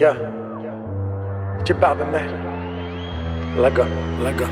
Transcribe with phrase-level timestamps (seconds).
[0.00, 0.16] Yeah.
[1.62, 2.22] Chipábeme.
[3.60, 3.84] Let go,
[4.24, 4.46] let go.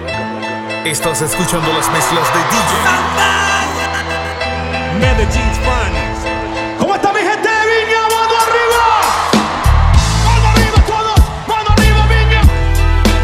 [0.85, 2.73] Estás escuchando las mezclas de DJ.
[5.65, 6.27] Finest.
[6.79, 8.03] ¿Cómo está mi gente de Viña?
[8.11, 8.85] ¡Mano arriba!
[10.27, 11.21] ¡Mano arriba todos!
[11.49, 12.43] ¡Mano arriba, Viña!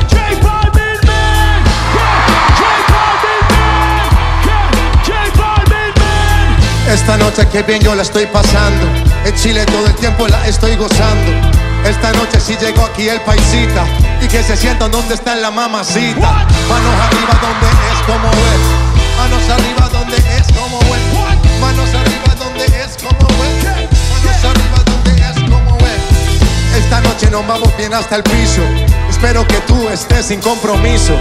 [0.09, 1.61] J Balvin, man!
[1.93, 2.17] Yeah,
[2.57, 4.09] J Balvin, man!
[4.47, 4.67] Yeah,
[5.05, 5.13] J
[5.43, 6.89] Balvin, man!
[6.89, 8.87] Esta noche que bien yo la estoy pasando.
[9.27, 11.64] En Chile todo el tiempo la estoy gozando.
[11.85, 13.85] Esta noche sí llegó aquí el paisita.
[14.21, 16.47] Y que se sientan donde está la mamacita.
[16.69, 18.85] Manos arriba donde es como es.
[19.19, 21.61] Manos arriba donde es como es.
[21.61, 23.65] Manos arriba donde es como es.
[24.11, 26.77] Manos arriba donde es como es.
[26.77, 28.63] Esta noche nos vamos bien hasta el piso.
[29.11, 31.15] Espero que tú estés sin compromiso.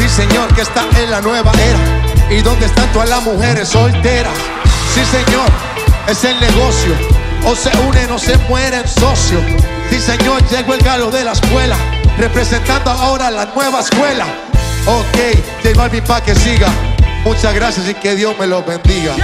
[0.00, 1.78] Sí, señor, que esta es la nueva era.
[2.30, 4.34] ¿Y dónde están todas las mujeres solteras?
[4.94, 5.48] Sí, señor,
[6.08, 6.92] es el negocio.
[7.44, 9.42] O se unen o se mueren socios.
[9.90, 11.76] Sí, señor, llegó el galo de la escuela.
[12.18, 14.26] Representando ahora la nueva escuela.
[14.86, 15.18] Ok,
[15.62, 16.68] J Balvin pa' que siga.
[17.24, 19.14] Muchas gracias y que Dios me los bendiga.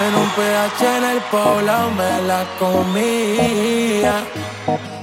[0.00, 4.24] En un PH en el poblado me la comía.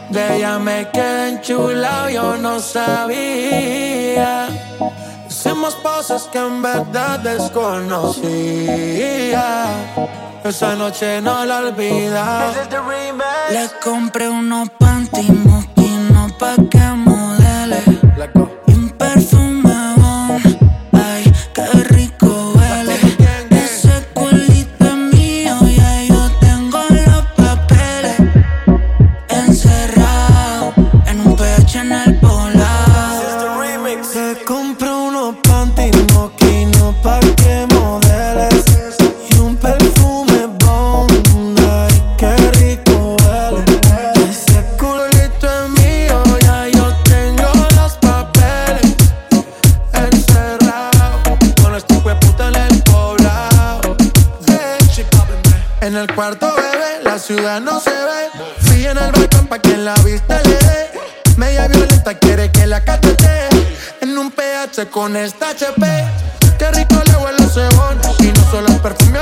[0.10, 4.50] De ella me quedé enchulado, yo no sabía.
[5.30, 8.20] Hicimos cosas que en verdad desconocía.
[10.44, 12.52] Esa noche no la olvida.
[13.52, 17.19] Le compré unos panty moquinos pa' que
[64.88, 65.82] con esta HP
[66.58, 69.20] Qué rico le huele el cebón Y no solo el perfume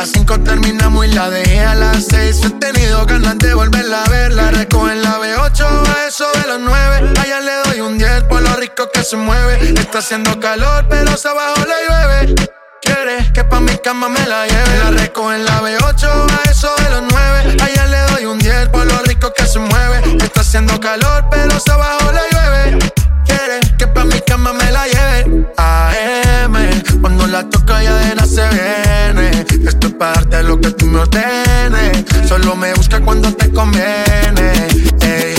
[0.00, 2.42] las cinco terminamos y la dejé a las seis.
[2.42, 4.32] He tenido ganas de volverla a ver.
[4.32, 7.12] La recojo en la B8 a eso de los nueve.
[7.20, 9.74] Allá le doy un 10 por lo rico que se mueve.
[9.78, 12.34] Está haciendo calor pero se abajo le llueve.
[12.80, 14.78] Quiere que pa' mi cama me la lleve.
[14.78, 18.70] La recojo en la B8 a eso de los 9 Allá le doy un 10
[18.70, 20.16] por lo rico que se mueve.
[20.24, 22.92] Está haciendo calor pero se abajo le llueve.
[23.26, 25.46] Quiere que pa' mi cama me la lleve.
[25.56, 26.54] AM,
[27.00, 29.46] cuando la toca ya de la se viene.
[29.66, 32.04] Esto es parte de lo que tú me ordenes.
[32.28, 34.46] Solo me busca cuando te conviene.
[35.00, 35.34] Ey.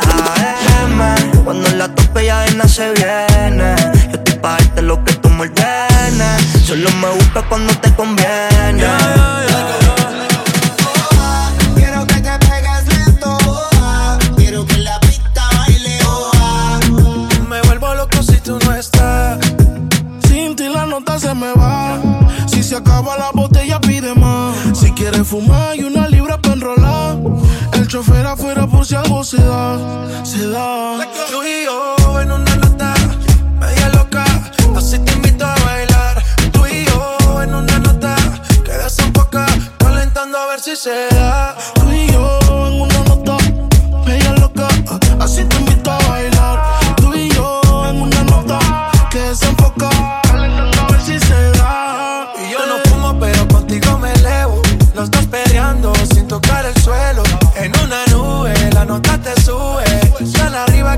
[0.00, 0.98] AM,
[1.44, 3.74] cuando la toca ya de la se viene.
[4.10, 6.40] Yo estoy parte de lo que tú me ordenes.
[6.64, 9.21] Solo me busca cuando te conviene.
[22.74, 24.56] Acaba la botella, pide más.
[24.74, 27.18] Si quieres fumar y una libra para enrolar.
[27.72, 29.78] El chofer afuera por si algo se da,
[30.24, 30.98] se da.
[31.30, 32.94] Tú y yo en una nota
[33.60, 34.24] media loca,
[34.76, 36.22] así te invito a bailar.
[36.52, 38.14] Tú y yo en una nota
[38.64, 39.46] que desenfoca,
[39.78, 41.56] calentando a ver si se da.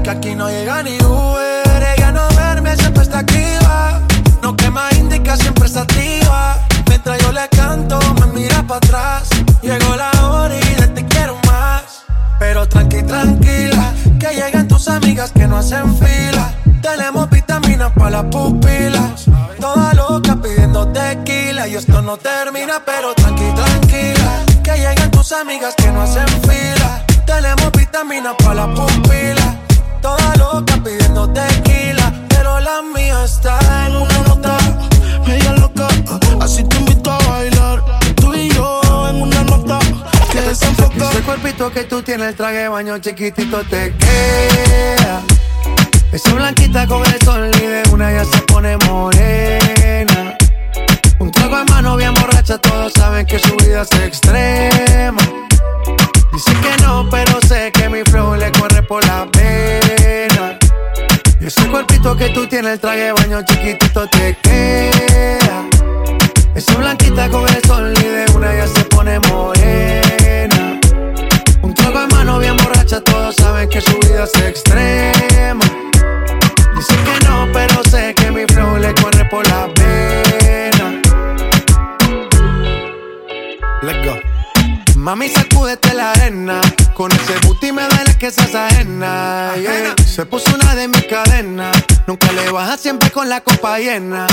[0.05, 1.83] Que aquí no llega ni Uber.
[1.97, 4.01] Ella no duerme, siempre está activa.
[4.43, 6.59] No quema indica, siempre está activa.
[6.89, 9.29] Mientras yo le canto, me mira para atrás.
[9.63, 12.05] Llegó la hora y de te quiero más.
[12.39, 16.53] Pero tranqui, tranquila, que lleguen tus amigas que no hacen fila.
[16.83, 19.25] Tenemos vitaminas para las pupilas.
[19.59, 21.67] Toda loca pidiendo tequila.
[21.67, 24.45] Y esto no termina, pero tranqui, tranquila.
[24.63, 27.07] Que lleguen tus amigas que no hacen fila.
[27.25, 29.44] Tenemos vitaminas para las pupilas.
[41.15, 45.23] Ese cuerpito que tú tienes, el traje baño chiquitito te queda.
[46.11, 50.37] Esa blanquita con el sol y de una ya se pone morena.
[51.21, 55.23] Un trago en mano bien borracha, todos saben que su vida es extrema.
[56.33, 60.59] Dice que no, pero sé que mi flow le corre por la pena.
[61.41, 65.63] Y ese cuerpito que tú tienes, el traje baño chiquitito te queda.
[66.57, 70.81] Esa blanquita con el sol y de una ya se pone morena.
[71.85, 75.65] Trago en mano bien borracha, todos saben que su vida es extrema.
[76.75, 81.03] Dice que no, pero sé que mi flow le corre por la pena.
[83.83, 84.15] Let's go.
[84.97, 86.63] Mami, sacúdete la arena.
[86.95, 89.53] Con ese booty me duele que seas ajena.
[89.61, 89.95] yeah.
[90.07, 91.77] Se puso una de mis cadenas.
[92.07, 94.27] Nunca le baja siempre con la copa llena.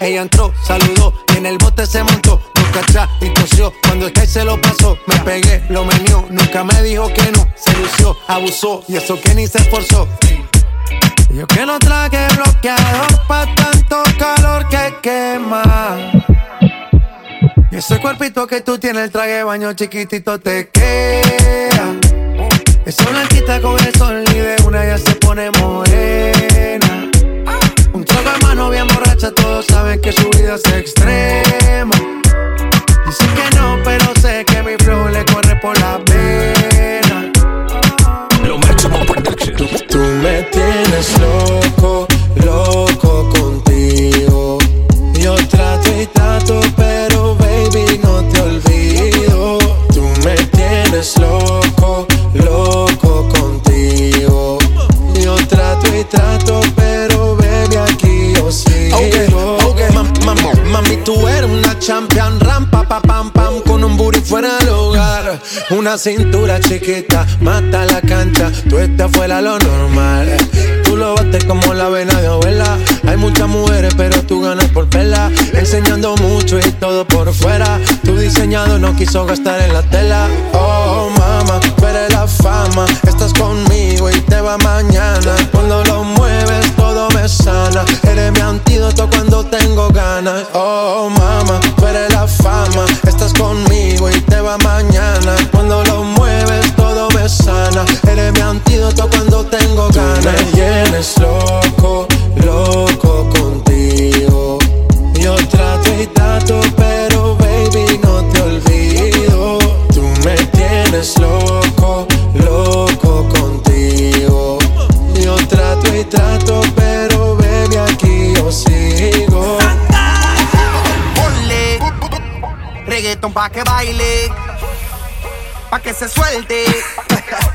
[0.00, 2.40] Ella entró, saludó y en el bote se montó.
[2.54, 3.72] Nunca atrás y tosió.
[3.82, 6.26] Cuando el se lo pasó, me pegué, lo menió.
[6.30, 7.48] Nunca me dijo que no.
[7.56, 10.08] Se lució, abusó y eso que ni se esforzó.
[11.30, 15.96] Yo que no traje bloqueador pa' tanto calor que quema.
[17.70, 21.94] Y ese cuerpito que tú tienes, el traje baño chiquitito te queda.
[22.86, 27.07] Esa blanquita con el sol y de una ya se pone morena.
[28.18, 31.94] De mano bien borracha, todos saben que su vida es extrema.
[33.06, 37.30] Dice que no, pero sé que mi flow le corre por la pena.
[38.44, 39.56] Lo máximo production.
[39.88, 42.08] Tú me tienes loco,
[42.44, 44.58] loco contigo.
[45.14, 49.58] Yo trato y trato, pero baby no te olvido.
[49.94, 54.58] Tú me tienes loco, loco contigo.
[55.14, 56.97] Yo trato y trato, pero
[59.94, 64.56] mam- mam- mami, tú eres una champion, rampa, pa, pam, pam, con un booty fuera
[64.58, 65.38] del hogar.
[65.70, 70.36] Una cintura chiquita, mata la cancha, tú estás fuera lo normal.
[70.84, 72.78] Tú lo bates como la vena de abuela.
[73.06, 75.30] Hay muchas mujeres, pero tú ganas por vela.
[75.52, 77.78] Enseñando mucho y todo por fuera.
[78.04, 80.28] Tu diseñado no quiso gastar en la tela.
[80.54, 82.86] Oh, mama, tú eres la fama.
[83.06, 85.36] Estás conmigo y te va mañana.
[85.52, 86.57] Cuando lo mueves,
[87.28, 87.84] me sana.
[88.04, 90.46] Eres mi antídoto cuando tengo ganas.
[90.54, 92.86] Oh, mama, tú eres la fama.
[93.06, 95.36] Estás conmigo y te va mañana.
[95.52, 97.84] Cuando lo mueves, todo me sana.
[98.10, 100.24] Eres mi antídoto cuando tengo ganas.
[100.24, 103.07] me tienes loco, loco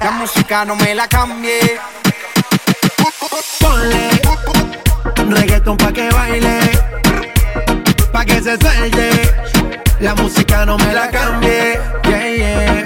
[0.04, 1.80] La música no me la cambie.
[3.60, 6.60] Ponle reggaeton pa' que baile,
[8.12, 9.10] pa' que se suelte.
[10.02, 12.84] La música no me la cambie, yeah, yeah.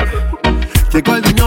[0.93, 1.46] Llegó el dueño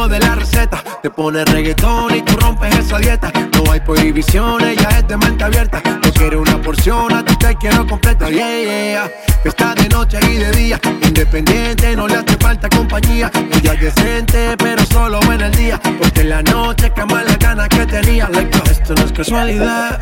[1.02, 3.32] te pone reggaetón y tú rompes esa dieta.
[3.54, 5.82] No hay prohibiciones, ya es de mente abierta.
[5.84, 9.10] No quiero una porción, a ti te quiero completa, yeah, yeah.
[9.44, 13.30] Está de noche y de día, independiente, no le hace falta compañía.
[13.34, 15.80] Ella es decente, pero solo en el día.
[15.98, 18.28] Porque en la noche cama la ganas que tenía.
[18.70, 20.00] Esto no es casualidad.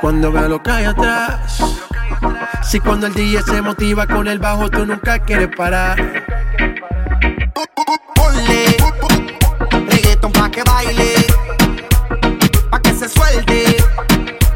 [0.00, 1.62] Cuando veo lo que hay atrás.
[2.62, 5.96] Si cuando el DJ se motiva con el bajo, tú nunca quieres parar.
[10.58, 11.14] Que baile,
[12.70, 13.76] pa' que se suelte.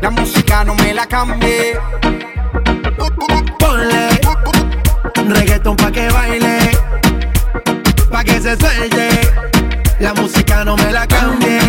[0.00, 1.78] La música no me la cambie.
[3.58, 4.20] Ponle
[5.28, 6.58] reggaeton pa' que baile,
[8.10, 9.08] pa' que se suelte.
[10.00, 11.60] La música no me la cambie.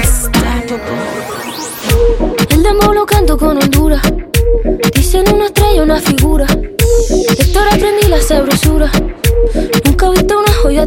[2.49, 4.01] El demo lo canto con Honduras.
[4.95, 6.47] Dicen una estrella, una figura.
[7.37, 8.89] Héctor aprendí la sabrosura.
[9.85, 10.09] Nunca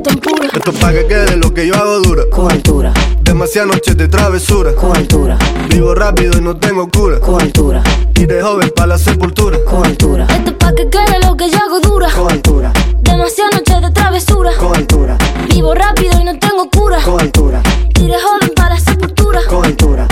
[0.00, 0.48] tan pura.
[0.52, 2.22] Esto pa' que quede lo que yo hago dura.
[2.30, 4.74] Con altura, Demasiadas noches de travesura.
[4.74, 5.38] con altura,
[5.68, 7.18] Vivo rápido y no tengo cura.
[7.20, 7.82] con altura,
[8.14, 9.58] Y de joven pa' la sepultura.
[9.64, 10.26] con altura.
[10.30, 12.08] Esto es pa' que quede lo que yo hago dura.
[12.14, 12.72] Con altura,
[13.02, 14.50] Demasiadas noches de travesura.
[14.58, 15.18] con altura,
[15.50, 17.02] Vivo rápido y no tengo cura.
[17.02, 17.62] con altura,
[17.98, 19.40] Y de joven para la sepultura.
[19.48, 20.06] con altura.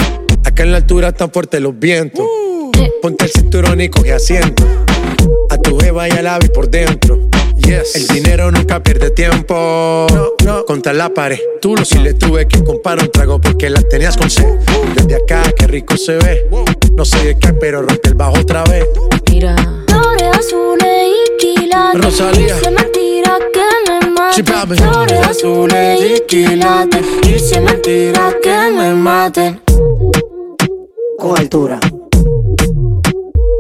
[0.45, 2.25] Acá en la altura están fuertes los vientos.
[2.79, 4.64] Eh, Ponte el cinturón y coge asiento.
[5.50, 7.19] A tu jeva y al ave por dentro.
[7.66, 7.97] Yes.
[7.97, 10.06] El dinero nunca pierde tiempo.
[10.12, 10.64] No, no.
[10.66, 11.38] Contra la pared.
[11.61, 14.59] Tú lo si le tuve que comprar un trago porque la tenías con sed.
[14.94, 16.47] Desde acá, qué rico se ve.
[16.94, 18.87] No sé de qué, pero rompe el bajo otra vez.
[19.30, 19.56] Mira.
[19.88, 22.04] Flores azules y quilates.
[22.04, 22.54] Rosalía.
[22.56, 24.76] Dice mentira que me papi.
[24.76, 27.06] Flores azules y quilates.
[27.23, 29.61] Dice mentira que me maten.
[31.18, 31.80] Con altura,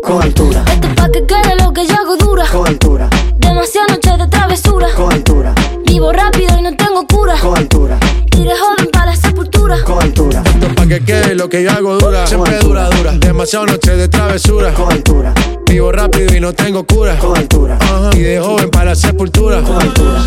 [0.04, 2.46] con altura, Esto es pa' que quede lo que yo hago dura.
[2.50, 3.08] con altura,
[3.38, 4.88] Demasiadas noches de travesura.
[4.94, 5.54] con altura,
[5.86, 7.34] Vivo rápido y no tengo cura.
[7.40, 7.98] con altura,
[8.36, 9.82] Y de joven para la sepultura.
[9.84, 12.26] con altura, Esto pa' que quede lo que yo hago dura.
[12.26, 13.12] Siempre dura, dura.
[13.12, 14.72] Demasiado noche de travesura.
[14.74, 15.32] con altura,
[15.66, 17.16] Vivo rápido y no tengo cura.
[17.18, 18.10] con altura, Ajá.
[18.14, 19.62] Y de joven para la sepultura.
[19.62, 20.22] con altura.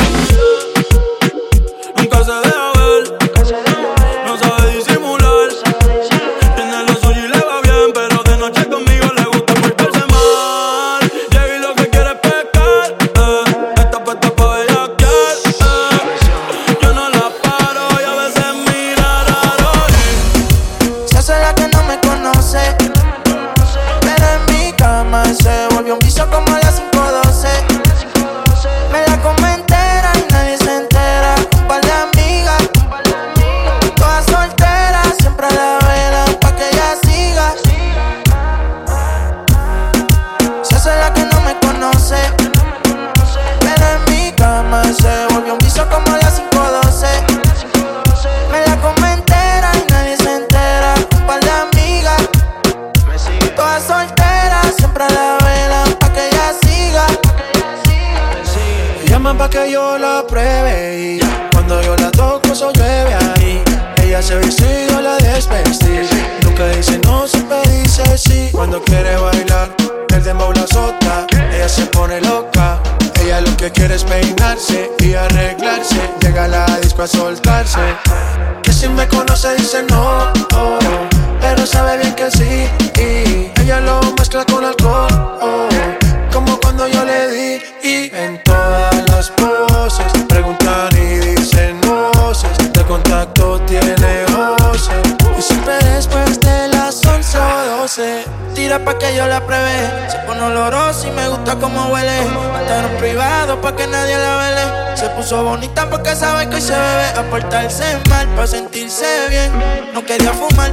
[107.17, 109.51] Hoy se bebe A portarse mal pa' sentirse bien.
[109.93, 110.71] No quería fumar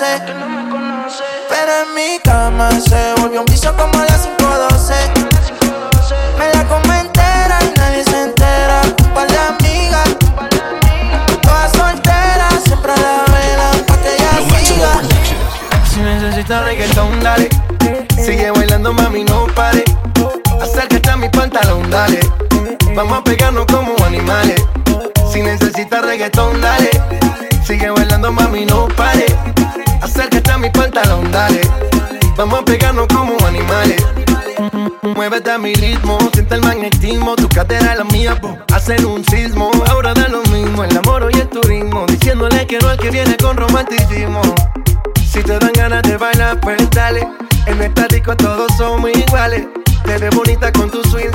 [0.00, 0.67] me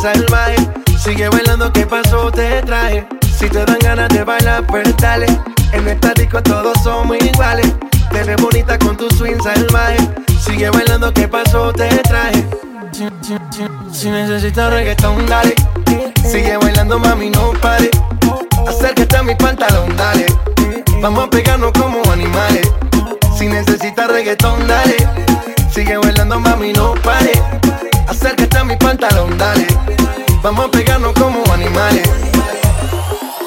[0.04, 0.56] salvaje.
[1.02, 2.30] Sigue bailando, ¿qué pasó?
[2.32, 3.08] Te traje.
[3.38, 5.26] Si te dan ganas de bailar, pues dale.
[5.72, 7.72] En esta disco todos somos iguales.
[8.12, 9.98] Te ves bonita con tu swing salvaje.
[10.46, 11.72] Sigue bailando, ¿qué pasó?
[11.72, 12.46] Te traje.
[12.92, 15.56] Si, si- si- si necesitas reggaetón, dale.
[16.30, 17.90] Sigue bailando, mami, no pare.
[18.68, 20.26] Acércate a mi pantalón, dale.
[21.02, 22.70] Vamos a pegarnos como animales.
[23.38, 24.98] Si necesitas reggaetón, dale.
[25.74, 27.32] Sigue bailando, mami, no pare.
[28.14, 29.66] Acércate a mi pantalón, dale.
[30.44, 32.08] Vamos a pegarnos como animales.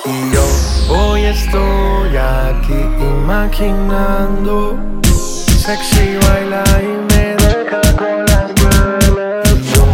[0.05, 0.45] Y yo
[0.93, 4.77] hoy estoy aquí imaginando.
[5.05, 9.49] Sexy baila y me deja con las ganas.
[9.73, 9.85] Yo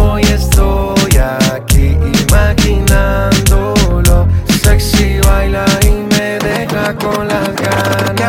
[0.00, 1.18] hoy estoy
[1.54, 4.26] aquí imaginándolo.
[4.60, 7.30] Sexy baila y me deja con las ganas.
[7.30, 7.35] ¿Qué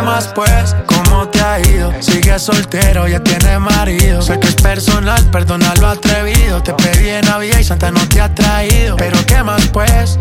[0.07, 0.75] más pues?
[0.85, 1.91] ¿Cómo te ha ido?
[1.99, 4.21] Sigue soltero, ya tiene marido.
[4.21, 6.63] Sé que es personal, perdona lo atrevido.
[6.63, 8.95] Te pedí en Navidad y Santa no te ha traído.
[8.95, 10.17] Pero ¿qué más pues?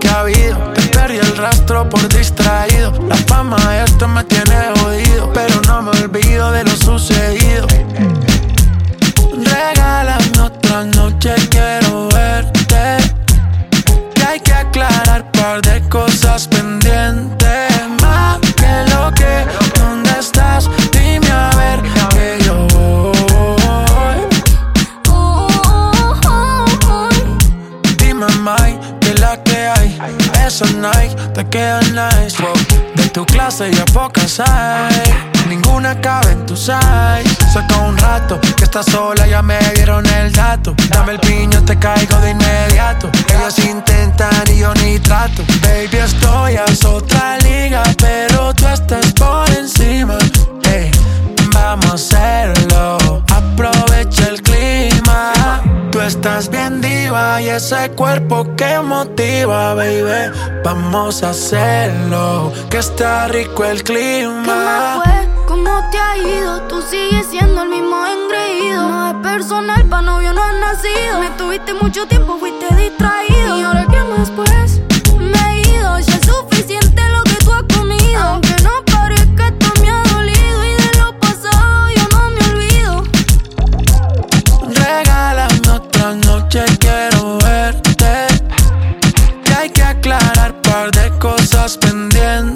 [0.00, 0.56] ¿Qué ha habido?
[0.72, 2.92] Te perdí el rastro por distraído.
[3.08, 5.30] La fama esto me tiene jodido.
[5.34, 7.66] Pero no me olvido de lo sucedido.
[9.54, 12.96] Regálame otra noche, quiero verte.
[14.14, 17.36] Que hay que aclarar par de cosas pendientes.
[18.66, 19.46] Que lo que,
[19.78, 20.68] ¿dónde estás?
[20.92, 21.82] Dime a ver
[22.14, 22.75] que yo
[30.46, 32.40] Esos Nike te quedan nice.
[32.40, 32.54] Wow.
[32.94, 35.02] De tu clase ya pocas hay.
[35.48, 37.26] Ninguna cabe en tu size.
[37.52, 40.72] Saca un rato que estás sola, ya me dieron el dato.
[40.90, 43.10] Dame el piño, te caigo de inmediato.
[43.34, 45.42] Ellos intentan y yo ni trato.
[45.62, 50.16] Baby, estoy a otra liga, pero tú estás por encima.
[50.72, 50.92] Ey,
[51.56, 53.22] vamos a hacerlo.
[53.34, 55.32] Aprovecha el clima.
[55.90, 60.30] Tú estás bien diva y ese cuerpo que motiva, baby.
[60.64, 65.00] Vamos a hacerlo, que está rico el ¿Qué clima.
[65.02, 65.28] fue?
[65.46, 66.60] ¿Cómo te ha ido?
[66.68, 68.88] Tú sigues siendo el mismo engreído.
[68.88, 71.20] No es personal, pa' novio no has nacido.
[71.20, 73.58] Me tuviste mucho tiempo, fuiste distraído.
[73.58, 74.80] ¿Y ahora qué más pues?
[75.18, 78.20] Me he ido, ya es suficiente lo que tú has comido.
[78.20, 78.72] Aunque no
[90.90, 92.55] de cosas pendientes.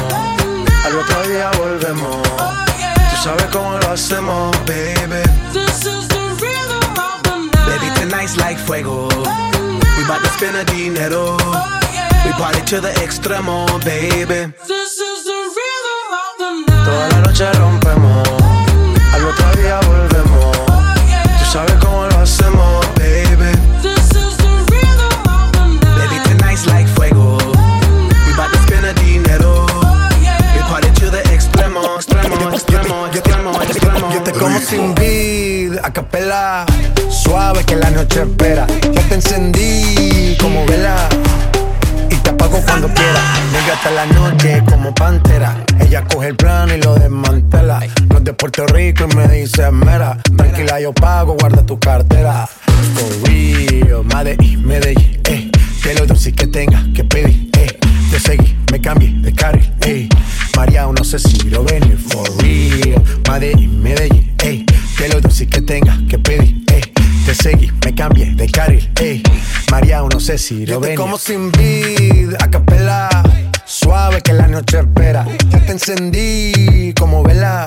[0.91, 2.21] al otro día volvemos.
[2.27, 5.23] Tú sabes cómo lo hacemos, baby.
[7.65, 9.07] Baby, tonight's like fuego.
[9.97, 11.37] We bout to spend a dinero.
[12.25, 14.53] We party to the extremo, baby.
[16.85, 18.27] Toda la noche rompemos,
[19.13, 20.57] al otro día volvemos.
[21.39, 22.10] Tú sabes cómo lo
[35.91, 36.65] capela.
[37.09, 38.65] Suave que la noche espera.
[38.67, 41.09] Ya te encendí como vela.
[42.09, 43.21] Y te apago cuando quiera.
[43.51, 45.63] Negra hasta la noche como pantera.
[45.79, 47.79] Ella coge el plano y lo desmantela.
[48.09, 50.17] No es de Puerto Rico y me dice mera.
[50.37, 52.47] Tranquila, yo pago, guarda tu cartera.
[52.95, 55.51] For real, Medellín, Medellín, eh.
[55.83, 57.79] Que lo dulce que tenga que pedir, eh.
[58.11, 60.09] Te seguí, me cambié de carril, eh.
[60.57, 63.01] María, no sé si lo ven, for real.
[63.29, 64.65] Medellín, Medellín, eh.
[64.97, 66.81] Que lo dulce que tenga que pedir, eh.
[67.25, 69.23] Te seguí, me cambié de carril, eh.
[69.71, 70.97] María, no sé si lo ven.
[70.97, 73.09] como sin vid, a capela.
[73.65, 75.25] Suave que la noche espera.
[75.49, 77.65] Ya te encendí como vela.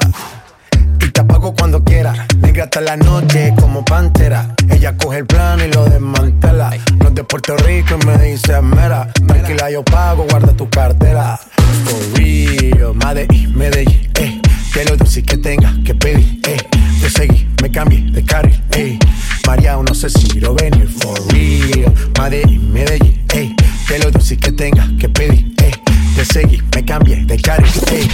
[1.01, 2.27] Y te apago cuando quiera.
[2.39, 4.55] Negra hasta la noche como pantera.
[4.71, 6.71] Ella coge el plano y lo desmantela.
[6.99, 9.13] No es de Puerto Rico y me dice mera.
[9.27, 11.39] Tranquila, yo pago, guarda tu cartera.
[11.85, 14.44] For real, Medellín, Medellín, eh.
[14.75, 16.57] Que lo dulce que tenga que pedir, eh.
[17.01, 18.99] Te seguí, me cambié de carril, eh.
[19.47, 20.89] María, no sé si lo venir.
[20.89, 23.55] For real, Medellín, Medellín, eh.
[23.87, 25.71] Que lo dulce que tenga que pedir, eh.
[26.17, 28.09] Te seguí, me cambié de carril, eh.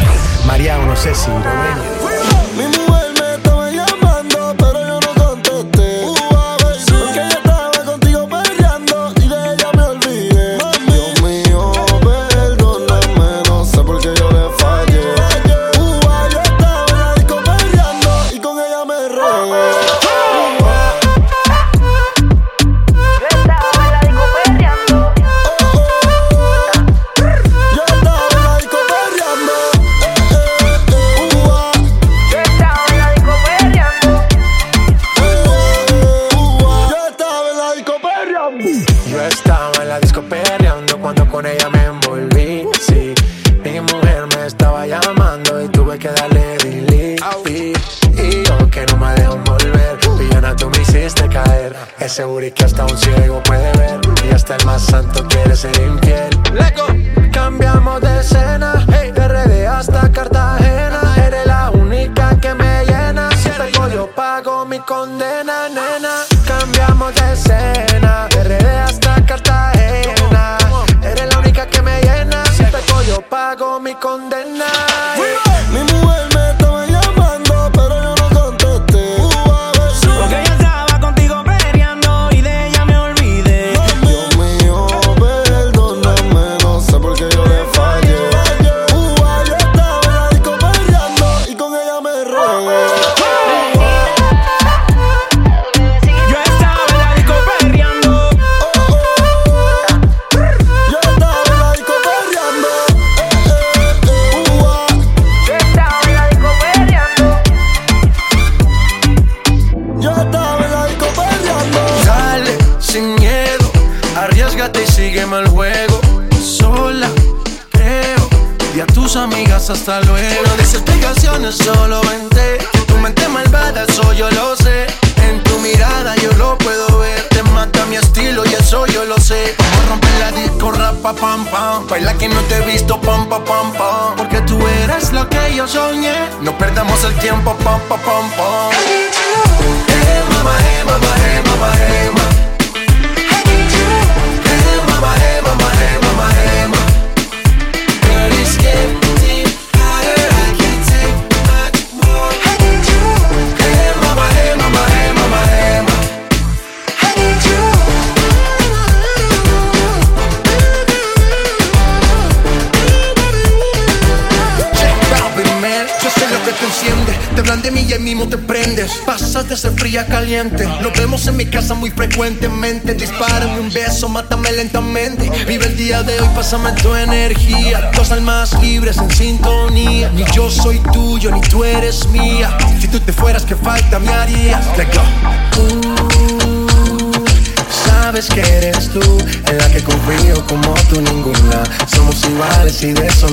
[0.47, 3.00] María, no sé si lo venir.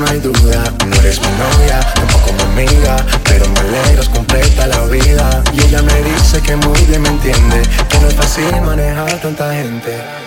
[0.09, 0.73] Hay duda.
[0.85, 5.43] No eres mi novia, tampoco mi amiga, pero me alegras completa la vida.
[5.53, 9.53] Y ella me dice que muy bien me entiende, que no es fácil manejar tanta
[9.53, 10.26] gente.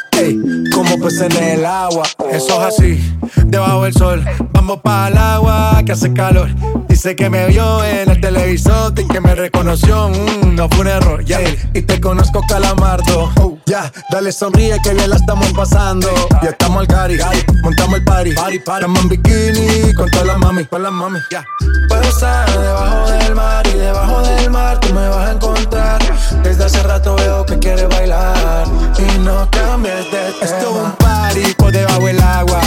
[0.21, 0.39] Ey,
[0.71, 2.03] como peces en el agua.
[2.31, 4.23] Eso es así, debajo del sol.
[4.51, 6.49] Vamos para el agua que hace calor.
[6.87, 10.09] Dice que me vio en el televisor y que me reconoció.
[10.09, 11.39] Mm, no fue un error, ya.
[11.73, 13.31] Y te conozco, calamardo.
[13.37, 16.07] Oh, ya, dale sonríe que bien la estamos pasando.
[16.43, 17.17] Ya estamos al cari,
[17.63, 18.33] montamos el party.
[18.33, 18.85] Party, party.
[18.85, 21.43] Estamos en bikini con todas las mami, Con las mami, ya.
[21.89, 26.01] Puedo estar debajo del mar y debajo del mar tú me vas a encontrar.
[26.43, 28.67] Desde hace rato veo que quieres bailar
[28.99, 30.10] y no cambies.
[30.13, 32.59] Esto es un party por debajo del agua.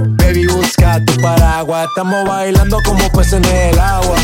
[0.00, 1.88] Baby, busca tu paraguas.
[1.88, 4.16] Estamos bailando como peces en el agua.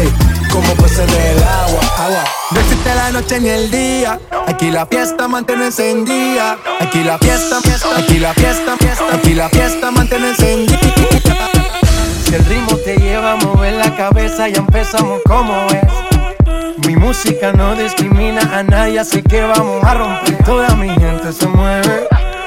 [0.00, 0.10] Ey,
[0.50, 2.24] como peces en el agua, agua.
[2.50, 4.18] No existe la noche ni el día.
[4.46, 6.56] Aquí la fiesta mantiene encendida.
[6.80, 8.74] Aquí la fiesta, aquí la fiesta,
[9.12, 10.80] aquí la fiesta mantiene encendida.
[12.24, 16.86] Si el ritmo te lleva a mover la cabeza, ya empezamos como es.
[16.86, 20.44] Mi música no discrimina a nadie, así que vamos a romper.
[20.44, 22.13] Toda mi gente se mueve.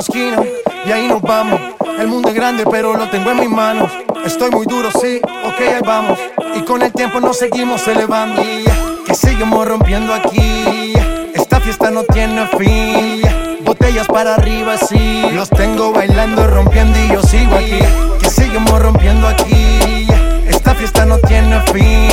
[0.00, 0.42] Esquina
[0.86, 1.60] y ahí nos vamos.
[1.98, 3.90] El mundo es grande, pero lo tengo en mis manos.
[4.24, 6.18] Estoy muy duro, sí, ok, ahí vamos.
[6.54, 8.42] Y con el tiempo nos seguimos elevando.
[9.06, 10.94] Que seguimos rompiendo aquí.
[11.34, 13.22] Esta fiesta no tiene fin.
[13.64, 15.22] Botellas para arriba, sí.
[15.32, 17.80] Los tengo bailando, rompiendo y yo sigo aquí.
[18.20, 20.06] Que seguimos rompiendo aquí.
[20.48, 22.11] Esta fiesta no tiene fin.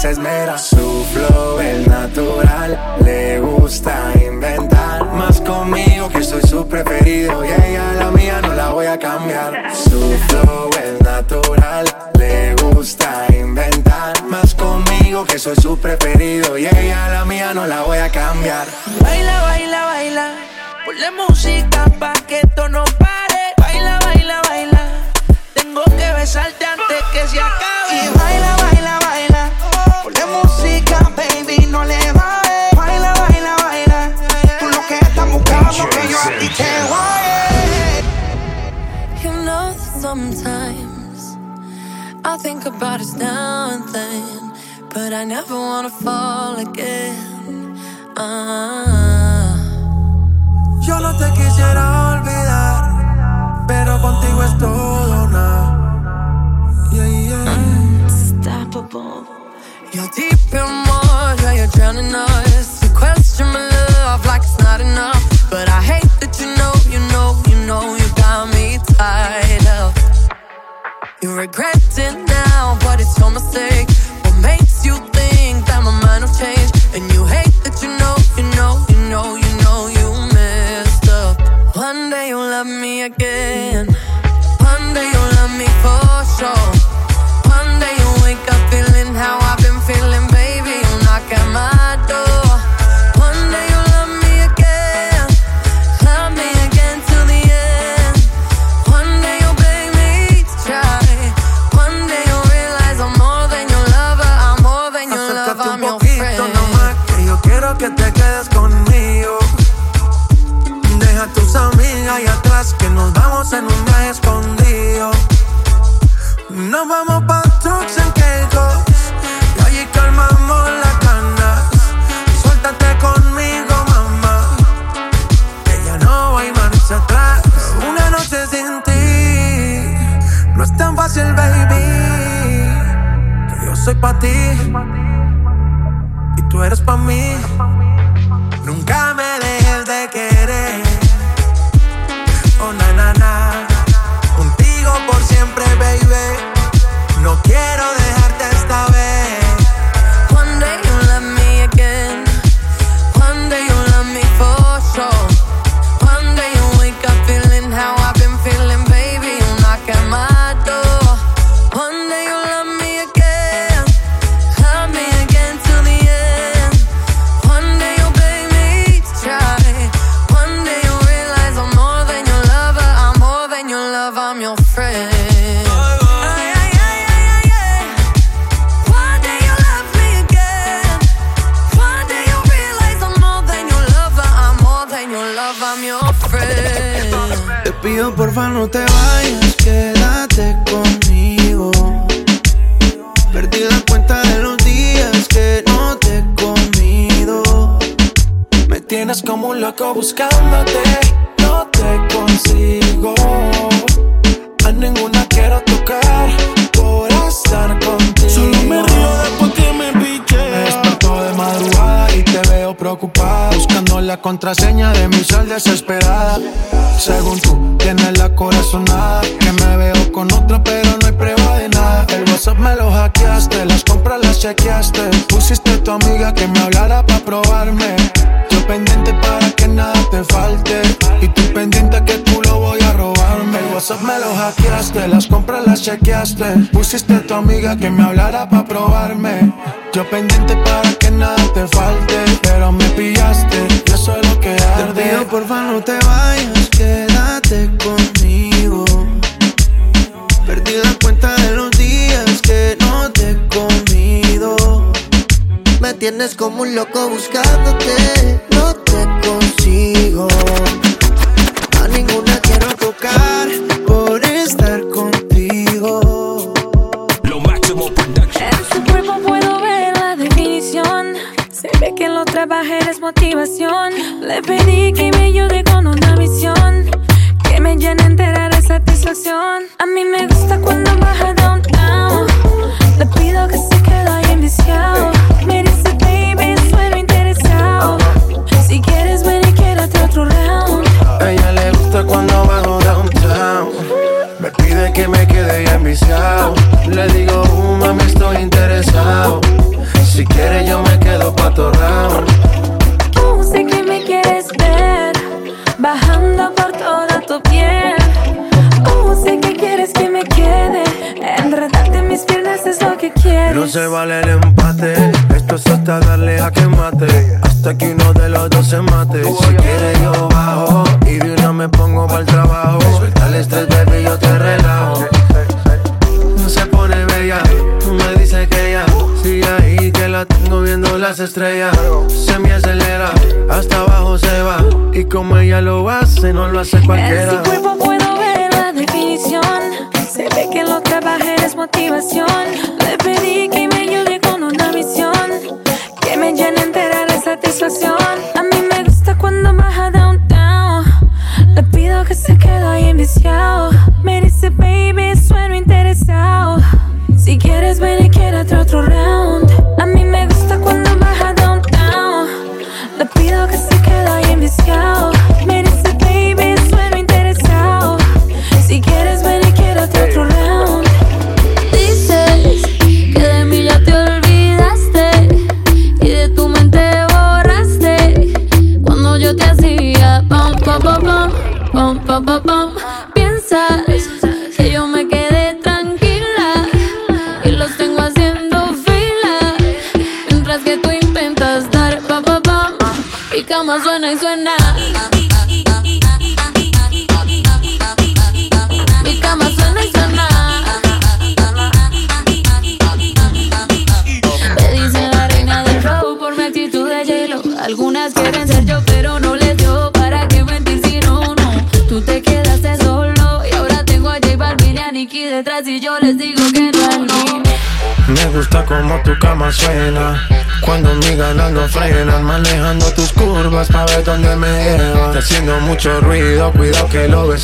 [0.00, 0.56] Se esmera.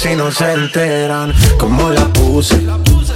[0.08, 1.34] si no se enteran.
[1.58, 2.60] Como la puse,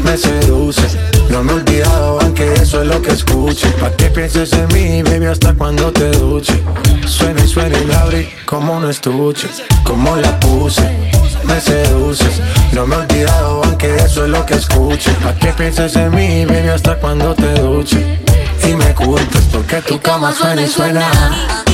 [0.00, 0.82] me seduce.
[1.28, 3.68] No me he olvidado, aunque eso es lo que escuche.
[3.80, 6.62] Pa' que pienses en mí, baby, hasta cuando te duche.
[7.06, 9.48] Suena y suena y la abrí como un estuche.
[9.84, 10.82] Como la puse,
[11.44, 12.40] me seduces
[12.72, 15.12] No me he olvidado, aunque eso es lo que escuche.
[15.22, 18.20] Pa' que pienses en mí, baby, hasta cuando te duche.
[18.68, 21.69] Y me culpes porque tu cama suena y suena.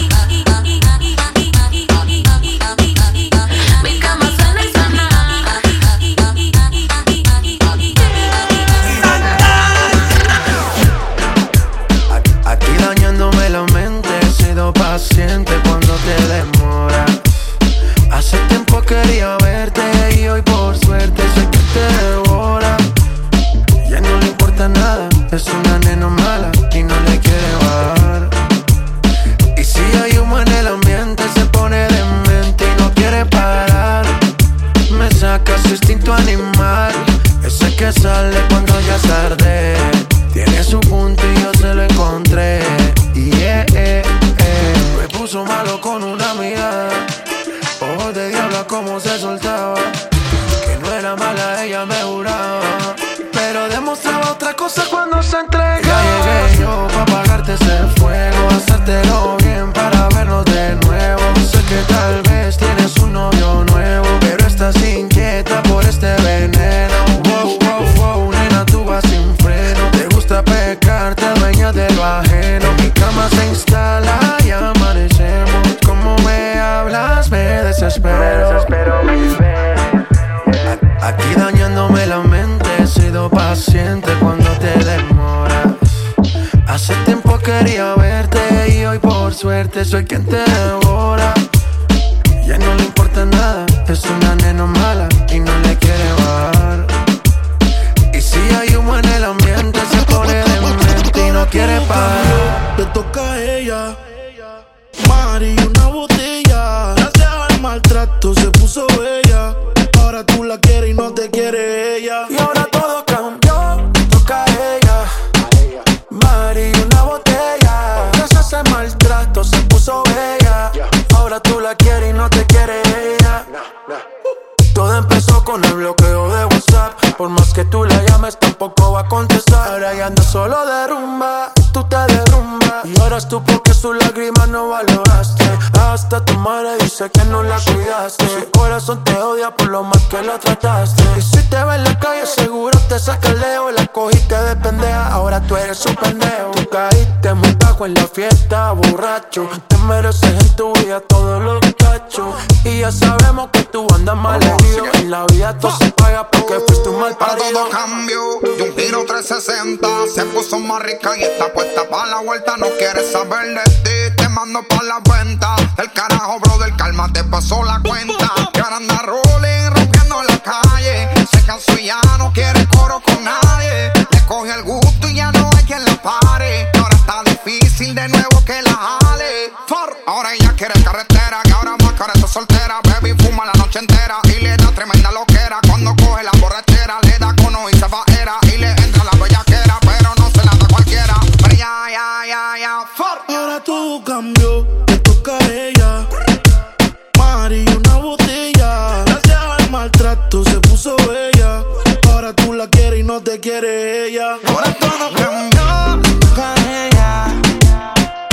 [203.07, 204.37] no te quiere ella.
[204.49, 206.03] Ahora todo cambió
[206.35, 207.27] con ella.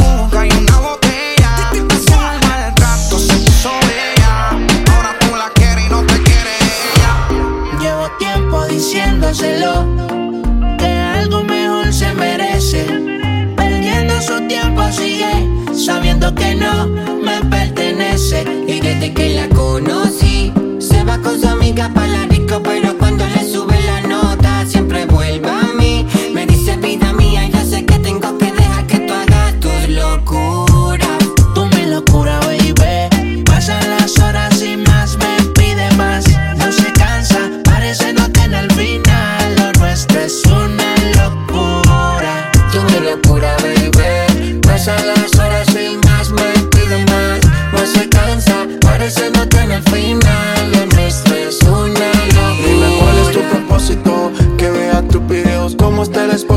[0.03, 1.69] Un boca y una botella.
[1.88, 4.49] Pasó el maltrato, se puso ella.
[4.49, 6.55] Ahora tú la quieres y no te quiere
[6.95, 7.80] ella.
[7.80, 9.86] Llevo tiempo diciéndoselo.
[10.80, 12.86] Que algo mejor se merece.
[13.55, 15.47] Perdiendo su tiempo sigue.
[15.74, 18.43] Sabiendo que no me pertenece.
[18.67, 22.24] Y desde que la conocí, se va con su amiga para la
[22.61, 22.92] pero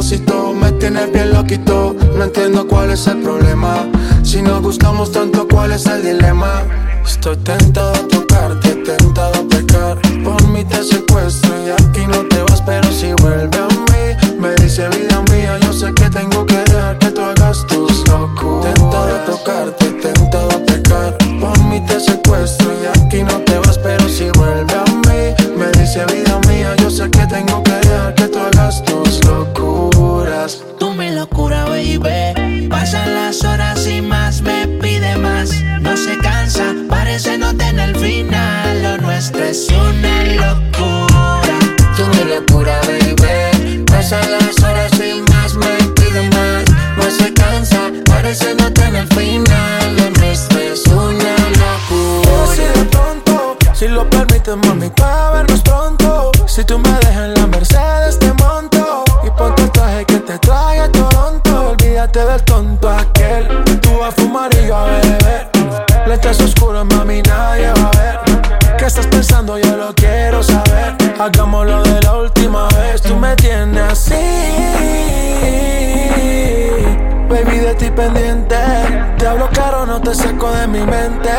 [0.06, 3.86] propósito Me tienes bien loquito, no entiendo cuál es el problema.
[4.22, 6.62] Si nos gustamos tanto, ¿cuál es el dilema?
[7.04, 9.98] Estoy tentado a tocarte, tentado a pecar.
[10.24, 14.54] Por mí te secuestro y aquí no te vas Pero si vuelve a mí, me
[14.56, 19.16] dice vida mía Yo sé que tengo que dejar que tú hagas tus locuras Tentado
[19.16, 21.16] a tocarte, tentado a pecar.
[21.40, 22.95] Por mí te secuestro y aquí
[80.06, 81.30] te saco de mi mente.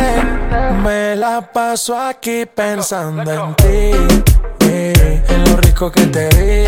[0.84, 4.26] Me la paso aquí pensando en ti.
[4.60, 6.66] Eh, en lo rico que te di.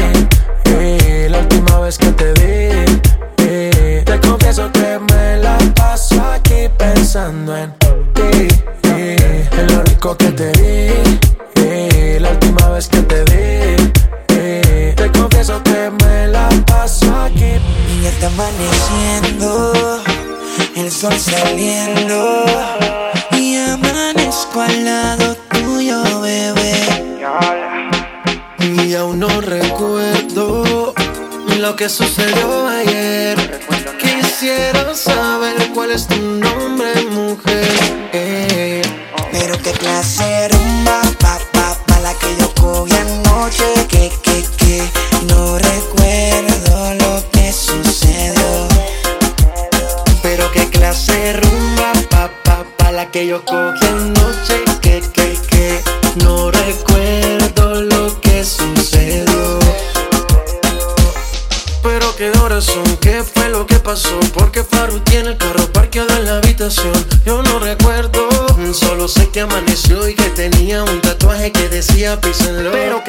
[0.66, 3.02] Eh, la última vez que te di.
[3.40, 7.74] Eh, te confieso que me la paso aquí pensando en
[8.14, 8.48] ti.
[8.84, 11.29] Eh, en lo rico que te di.
[21.00, 22.44] sol saliendo
[23.32, 27.16] y amanezco al lado tuyo, bebé.
[28.60, 30.94] Y aún no recuerdo
[31.58, 33.62] lo que sucedió ayer.
[33.98, 38.82] Quisiera saber cuál es tu nombre, mujer.
[39.32, 43.88] Pero qué placer, un pa, pa, la que yo cogí anoche.
[43.88, 44.12] Que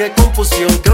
[0.01, 0.90] qué confusión.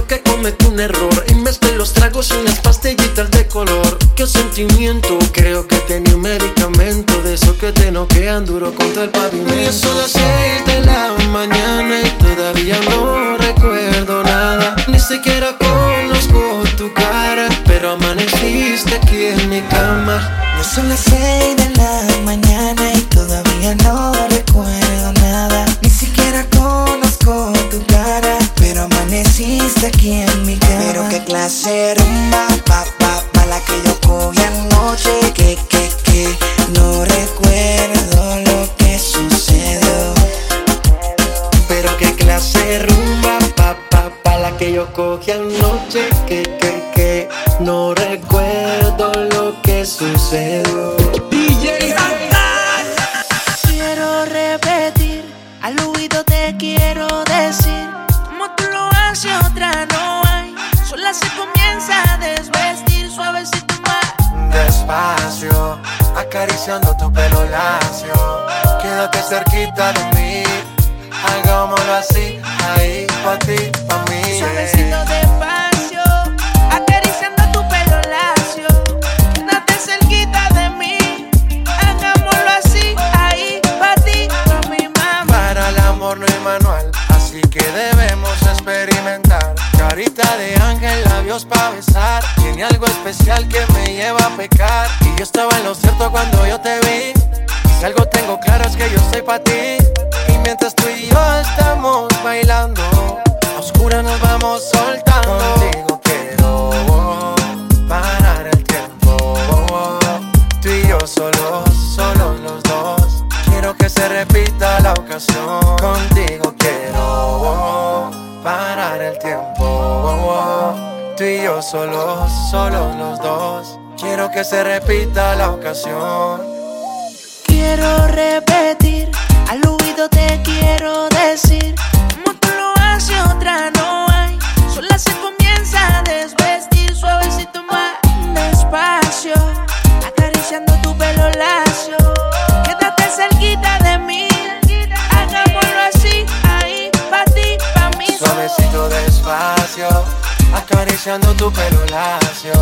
[150.54, 152.54] Acariciando tu pelo lacio.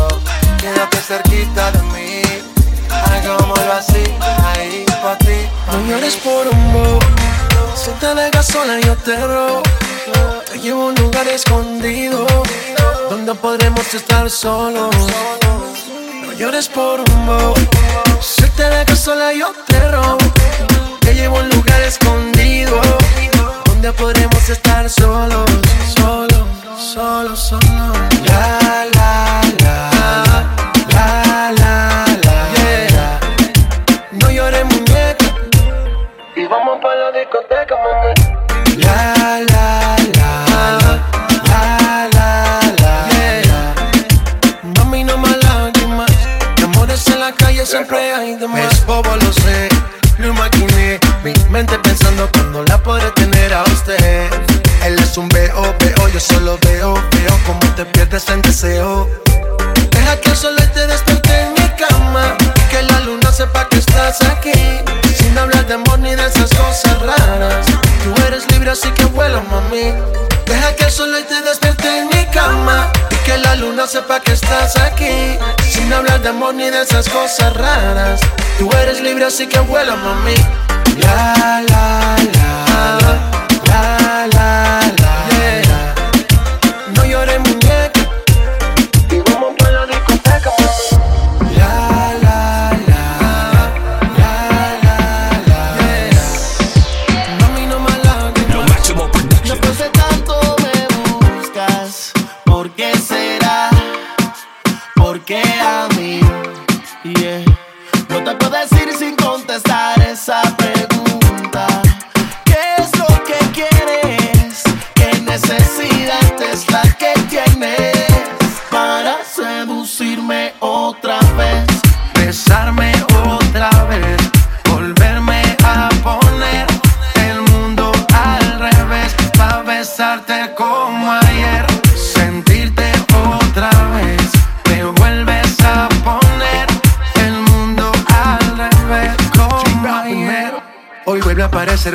[0.58, 2.22] Quédate cerquita de mí.
[2.90, 4.04] Hagámoslo así,
[4.44, 5.48] ahí pa' ti.
[5.72, 6.98] No llores por un bo.
[7.74, 9.62] Si te dejas sola, yo te robo.
[10.50, 12.26] Te llevo a un lugar escondido.
[13.10, 14.94] Donde podremos estar solos.
[16.22, 17.54] No llores por un bo.
[18.20, 20.18] Si te dejas sola, yo te robo.
[21.00, 22.80] Te llevo a un lugar escondido.
[23.76, 25.44] Donde podremos estar solos.
[25.98, 26.46] Solos,
[26.78, 27.98] solos, solos.
[28.24, 29.90] La, la, la.
[30.94, 32.36] La, la, la.
[32.56, 33.20] Yeah.
[34.12, 35.26] No llores, muñeca.
[36.36, 38.14] Y vamos pa' la discoteca, mami.
[38.78, 40.32] La, la, la.
[41.44, 42.94] La, la, la.
[43.10, 43.74] Yeah.
[44.78, 46.10] Mami, no más lágrimas.
[46.56, 48.72] De amores en la calle siempre hay de más.
[48.72, 49.68] Es bobo, lo sé.
[50.16, 50.98] Lo imaginé.
[51.22, 52.45] Mi mente pensando cuando
[55.18, 56.08] un veo, veo.
[56.08, 59.08] Yo solo veo, veo como te pierdes en deseo.
[59.90, 62.36] Deja que el sol te despierte en mi cama.
[62.70, 64.52] Que la luna sepa que estás aquí.
[65.16, 67.66] Sin hablar de amor ni de esas cosas raras.
[68.04, 69.92] Tú eres libre, así que vuela, mami.
[70.44, 72.90] Deja que el sol te despierte en mi cama.
[73.24, 75.38] Que la luna sepa que estás aquí.
[75.70, 78.20] Sin hablar de amor ni de esas cosas raras.
[78.58, 80.34] Tú eres libre, así que vuela, mami.
[80.98, 82.96] La, la, la.
[83.66, 84.85] La, la, la.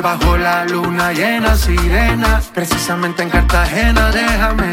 [0.00, 4.72] Bajo la luna llena, sirena, precisamente en Cartagena, déjame.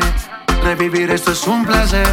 [0.64, 2.08] Revivir esto es un placer.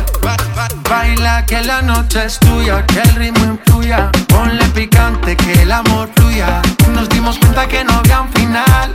[0.88, 4.10] Baila que la noche es tuya, que el ritmo influya.
[4.26, 6.60] Ponle picante, que el amor fluya.
[6.92, 8.94] Nos dimos cuenta que no había un final.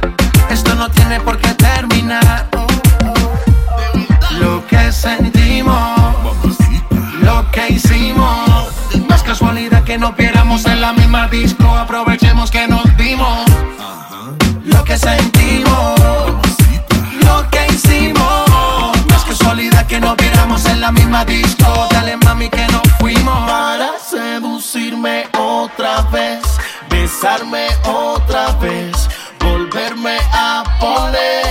[0.50, 2.50] Esto no tiene por qué terminar.
[4.40, 6.26] Lo que sentimos,
[7.22, 8.68] lo que hicimos.
[9.08, 11.66] No es casualidad que nos viéramos en la misma disco.
[11.78, 13.51] Aprovechemos que nos vimos.
[14.92, 15.98] Que sentimos,
[17.24, 18.50] lo que hicimos.
[19.08, 21.88] No es casualidad que nos viéramos en la misma disco.
[21.92, 23.50] Dale mami que nos fuimos.
[23.50, 26.42] Para seducirme otra vez,
[26.90, 29.08] besarme otra vez,
[29.40, 31.46] volverme a poner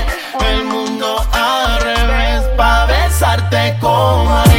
[0.52, 4.49] el mundo al revés, para besarte como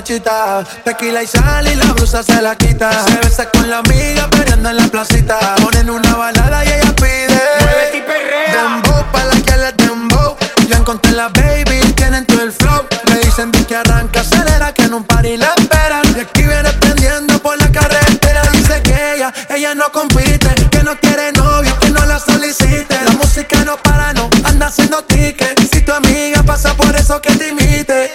[0.00, 0.64] borrachita.
[0.84, 2.90] Tequila y sal y la blusa se la quita.
[3.04, 5.38] Se besa con la amiga peleando en la placita.
[5.56, 7.40] Ponen una balada y ella pide.
[7.60, 8.54] Muévete y perrea.
[8.54, 10.36] Dembow pa' la que le dembow.
[10.68, 12.86] Yo encontré la baby, tienen todo el flow.
[13.10, 16.02] Me dicen di que arranca, acelera, que en un party la esperan.
[16.16, 18.42] Y aquí viene prendiendo por la carretera.
[18.52, 20.48] Dice que ella, ella no compite.
[20.70, 22.98] Que no quiere novio, que no la solicite.
[23.04, 25.58] La música no para, no anda haciendo ticket.
[25.72, 28.12] Si tu amiga pasa por eso que te imite.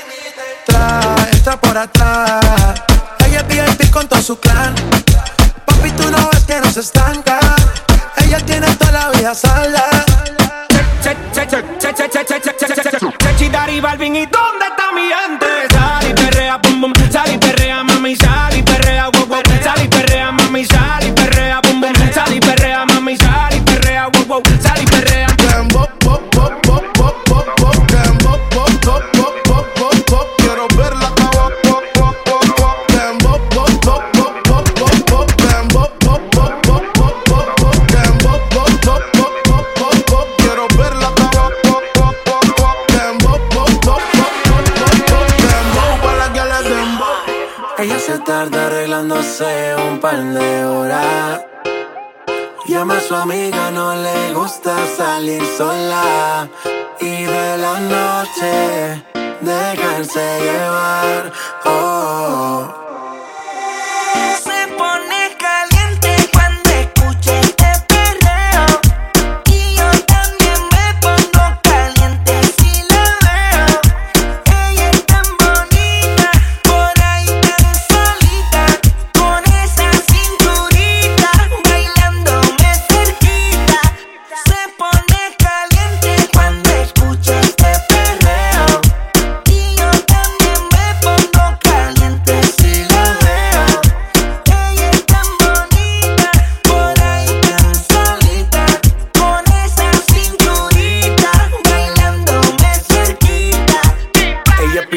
[0.66, 1.16] Tra,
[1.58, 2.44] por atrás.
[3.26, 4.74] Ella es VIP con todo su clan.
[5.66, 7.40] Papi, tú no ves que no se estanca.
[8.18, 9.86] Ella tiene toda la vida salda.
[13.28, 14.85] Chechi, Dari, Balvin, ¿y dónde está
[48.96, 51.46] arreglándose un par de horas.
[52.68, 56.48] Llama a su amiga, no le gusta salir sola.
[57.00, 59.04] Y de la noche
[59.42, 61.32] dejarse llevar.
[61.66, 61.86] Oh.
[61.86, 62.85] Se pone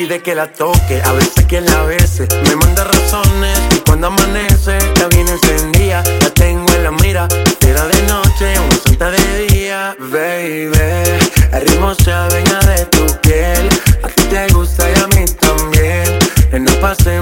[0.09, 2.27] pide que la toque, a veces que la bese.
[2.45, 7.29] Me manda razones y cuando amanece, la viene encendida, la tengo en la mira.
[7.61, 11.19] Era de noche, una santa de día, baby.
[11.53, 13.69] El ritmo se adueña de tu piel,
[14.03, 16.19] a ti te gusta y a mí también.
[16.53, 17.18] En el paseo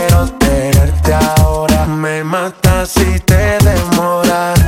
[0.00, 1.86] quiero tenerte ahora.
[1.86, 4.60] Me matas si te demoras.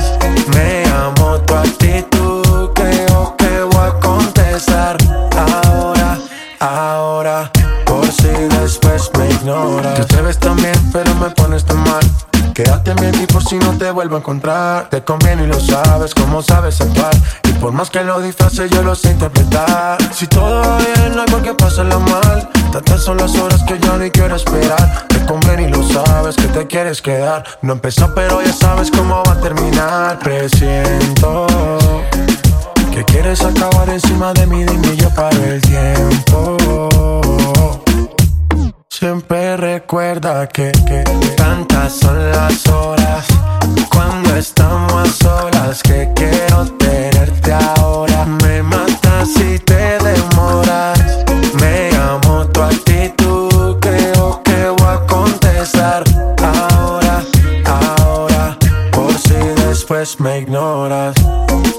[0.53, 2.22] Me amo tu actitud.
[13.27, 14.89] por si no te vuelvo a encontrar.
[14.89, 17.13] Te conviene y lo sabes, como sabes actuar.
[17.43, 19.97] Y por más que lo disfrace, yo lo sé interpretar.
[20.13, 22.49] Si todo va bien, no hay por qué pasarlo mal.
[22.71, 25.07] Tantas son las horas que yo ni quiero esperar.
[25.07, 27.43] Te conviene y lo sabes, que te quieres quedar.
[27.61, 30.19] No empezó, pero ya sabes cómo va a terminar.
[30.19, 31.47] Presiento
[32.91, 36.57] que quieres acabar encima de mí, dime yo paro el tiempo.
[38.99, 40.71] Siempre recuerda que,
[41.35, 43.25] tantas son las horas
[43.91, 48.23] cuando estamos solas que quiero tenerte ahora.
[48.43, 51.25] Me matas si te demoras.
[51.59, 56.03] Me amo tu actitud, creo que voy a contestar
[56.37, 57.23] ahora,
[57.65, 58.57] ahora,
[58.91, 59.33] por si
[59.65, 61.15] después me ignoras.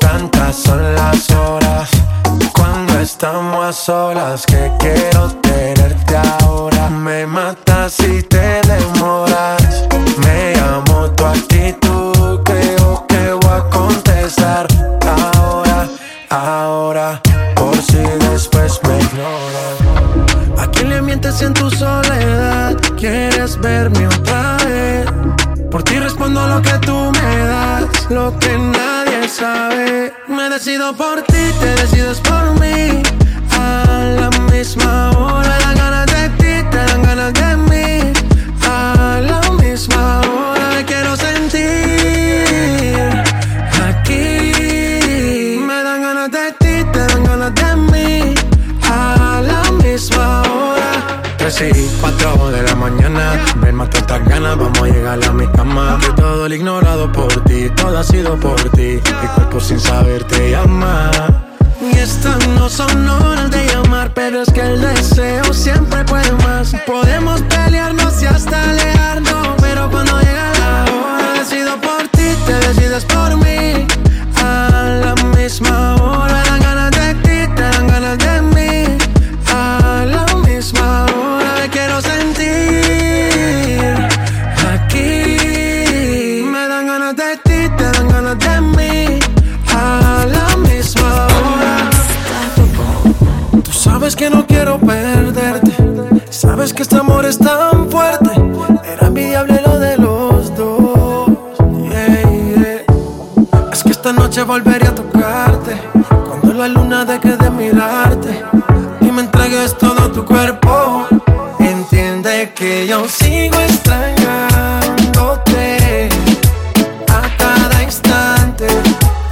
[0.00, 1.93] Tantas son las horas
[3.04, 6.88] estamos a solas que quiero tenerte ahora.
[6.88, 9.86] Me matas si te demoras.
[10.24, 14.66] Me amo tu actitud, creo que voy a contestar
[15.36, 15.86] ahora,
[16.30, 17.20] ahora,
[17.56, 19.76] por si después me ignoras.
[20.58, 22.74] ¿A quién le mientes en tu soledad?
[22.96, 25.06] ¿Quieres verme otra vez?
[25.70, 29.03] Por ti respondo lo que tú me das, lo que nadie
[30.28, 33.02] me decido por ti, te decides por mí.
[33.58, 35.13] A la misma
[53.56, 55.98] Ven, mata estas ganas, vamos a llegar a mi cama.
[56.00, 59.00] Que todo el ignorado por ti, todo ha sido por ti.
[59.22, 61.10] Mi cuerpo sin saber te llama.
[61.80, 66.74] Y estas no son horas de llamar, pero es que el deseo siempre puede más.
[66.86, 73.04] Podemos pelearnos y hasta alejarnos, pero cuando llega la hora, decido por ti, te decides
[73.04, 73.86] por mí.
[96.64, 98.30] Sabes que este amor es tan fuerte.
[98.90, 101.28] Era envidiable lo de los dos.
[101.90, 102.22] Yeah,
[102.56, 102.82] yeah.
[103.70, 105.76] Es que esta noche volveré a tocarte.
[105.92, 108.42] Cuando la luna deje de mirarte.
[109.02, 111.06] Y me entregues todo tu cuerpo.
[111.58, 116.08] Entiende que yo sigo extrañándote.
[117.12, 118.68] A cada instante.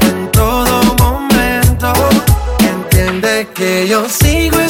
[0.01, 1.95] En todo momento.
[2.61, 4.61] Entiende que yo sigo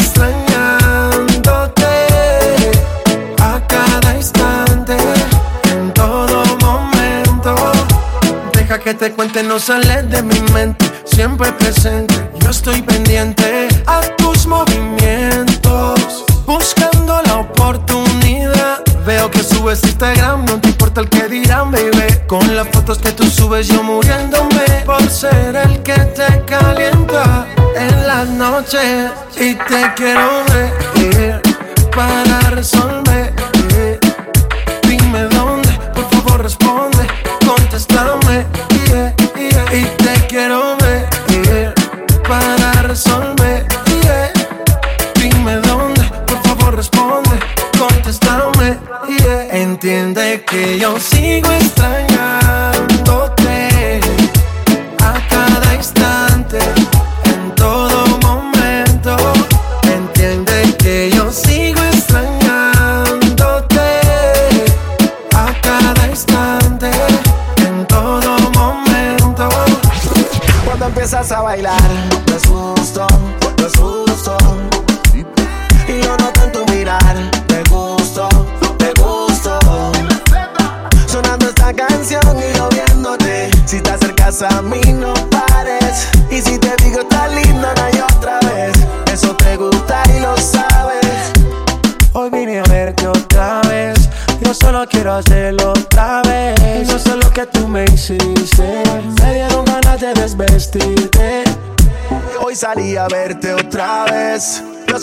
[9.03, 12.15] te cuente, no sales de mi mente, siempre presente.
[12.39, 18.81] Yo estoy pendiente a tus movimientos, buscando la oportunidad.
[19.05, 22.21] Veo que subes Instagram, no te importa el que dirán, baby.
[22.29, 28.07] Con las fotos que tú subes, yo muriéndome por ser el que te calienta en
[28.07, 29.11] las noches.
[29.35, 31.43] Y te quiero ver
[31.91, 33.32] para resolver.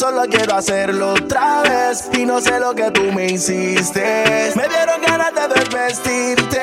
[0.10, 2.10] Solo quiero hacerlo otra vez.
[2.18, 4.52] Y no sé lo que tú me hiciste.
[4.56, 6.62] Me dieron ganas de desvestirte.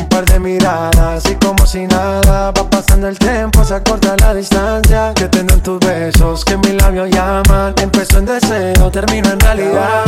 [0.00, 4.34] Un par de miradas y como si nada Va pasando el tiempo, se acorta la
[4.34, 9.40] distancia Que tengo en tus besos, que mis labios llaman Empezó en deseo, termino en
[9.40, 10.04] realidad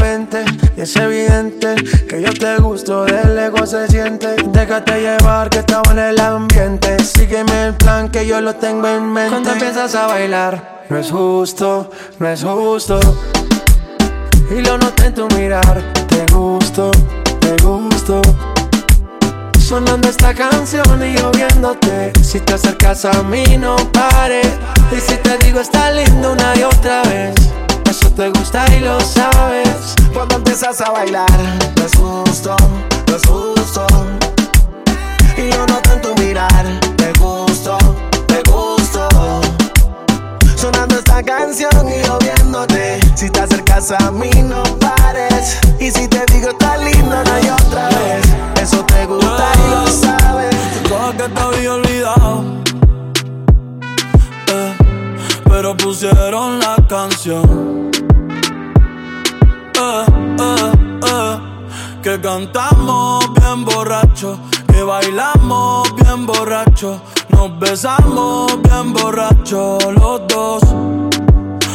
[0.77, 1.77] y es evidente
[2.09, 6.54] que yo te gusto Del ego se siente Déjate llevar que estaba en el ambiente
[8.15, 9.31] que yo lo tengo en mente.
[9.31, 10.85] Cuando empiezas a bailar.
[10.89, 11.91] No es justo,
[12.21, 13.01] no es justo.
[14.57, 15.83] Y lo noté en tu mirar.
[16.07, 16.93] Te gusto,
[17.41, 18.23] te gusto.
[19.59, 22.13] Sonando esta canción y yo viéndote.
[22.23, 24.47] Si te acercas a mí no pares
[24.93, 27.35] Y si te digo está lindo una y otra vez
[27.89, 29.97] Eso te gusta y lo sabes.
[30.13, 31.41] Cuando empiezas a bailar,
[31.77, 32.55] no es justo,
[33.09, 33.87] no es justo.
[35.37, 36.65] Y yo noto en tu mirar,
[36.97, 37.77] te gusto,
[41.61, 42.15] y yo.
[43.15, 45.59] Si te acercas a mí, no pares.
[45.79, 48.25] Y si te digo está lindo, no hay otra vez.
[48.61, 50.57] Eso te gusta y lo sabes.
[50.89, 52.45] Cosas que te había olvidado.
[54.49, 54.77] Eh,
[55.45, 57.91] pero pusieron la canción.
[59.81, 60.07] Eh,
[61.07, 61.39] eh,
[62.03, 64.39] que cantamos bien borracho.
[64.73, 67.01] Que bailamos bien borracho.
[67.31, 70.94] Nos besamos bien borracho los dos.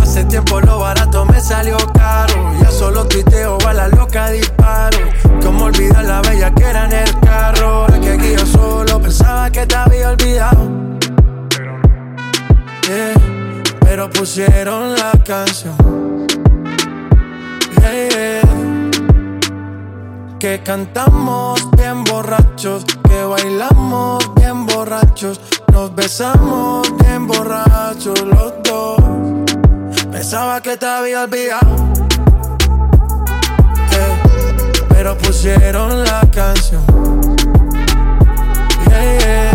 [0.00, 2.52] Hace tiempo lo barato me salió caro.
[2.60, 4.98] Ya solo tuiteo a la loca disparo.
[5.42, 7.68] Como olvidar la bella que era en el carro.
[7.82, 10.70] Ahora que aquí yo solo pensaba que te había olvidado.
[12.88, 13.14] Yeah,
[13.80, 16.26] pero pusieron la canción.
[17.80, 18.46] Yeah.
[20.38, 25.40] Que cantamos bien borrachos, que bailamos bien borrachos,
[25.72, 29.35] nos besamos bien borrachos los dos.
[30.16, 31.76] Pensaba que te había olvidado,
[33.92, 34.16] eh,
[34.88, 36.82] pero pusieron la canción.
[38.88, 39.50] Yeah, yeah.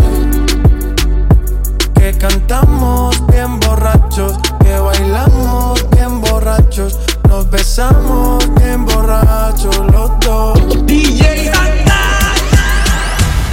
[1.94, 6.96] Que cantamos bien borrachos, que bailamos bien borrachos,
[7.28, 10.86] nos besamos bien borrachos los dos.
[10.86, 11.50] DJ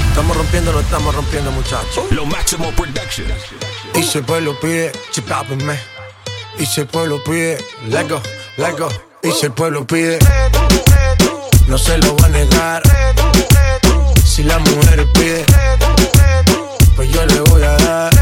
[0.10, 2.04] Estamos rompiendo, no estamos rompiendo, muchachos.
[2.12, 3.28] Lo máximo production.
[3.96, 5.99] Y si el pueblo pide, chipápenme.
[6.60, 7.58] Y si el pueblo pide,
[7.88, 8.22] let go,
[8.58, 8.90] let go.
[9.24, 10.20] Y si el pueblo pide,
[11.68, 12.84] no se lo va a negar.
[14.26, 15.46] Si la mujer pide,
[16.98, 18.14] pues yo le voy a dar.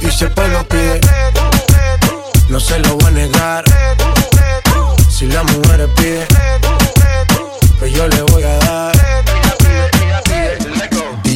[0.00, 1.00] Y si el pueblo pide,
[2.48, 3.64] no se lo voy a negar.
[5.10, 6.24] Si la mujer pide,
[7.80, 8.85] pues yo le voy a dar.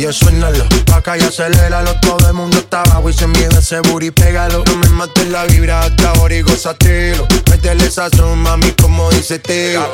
[0.00, 3.80] Yo suénalo, pa' acá y aceléralo Todo el mundo está abajo y se mide ese
[3.80, 4.64] booty, pégalo.
[4.64, 9.38] No me mates la vibra hasta ahora y gozatelo Métele esa son, mami, como dice
[9.38, 9.86] Teo.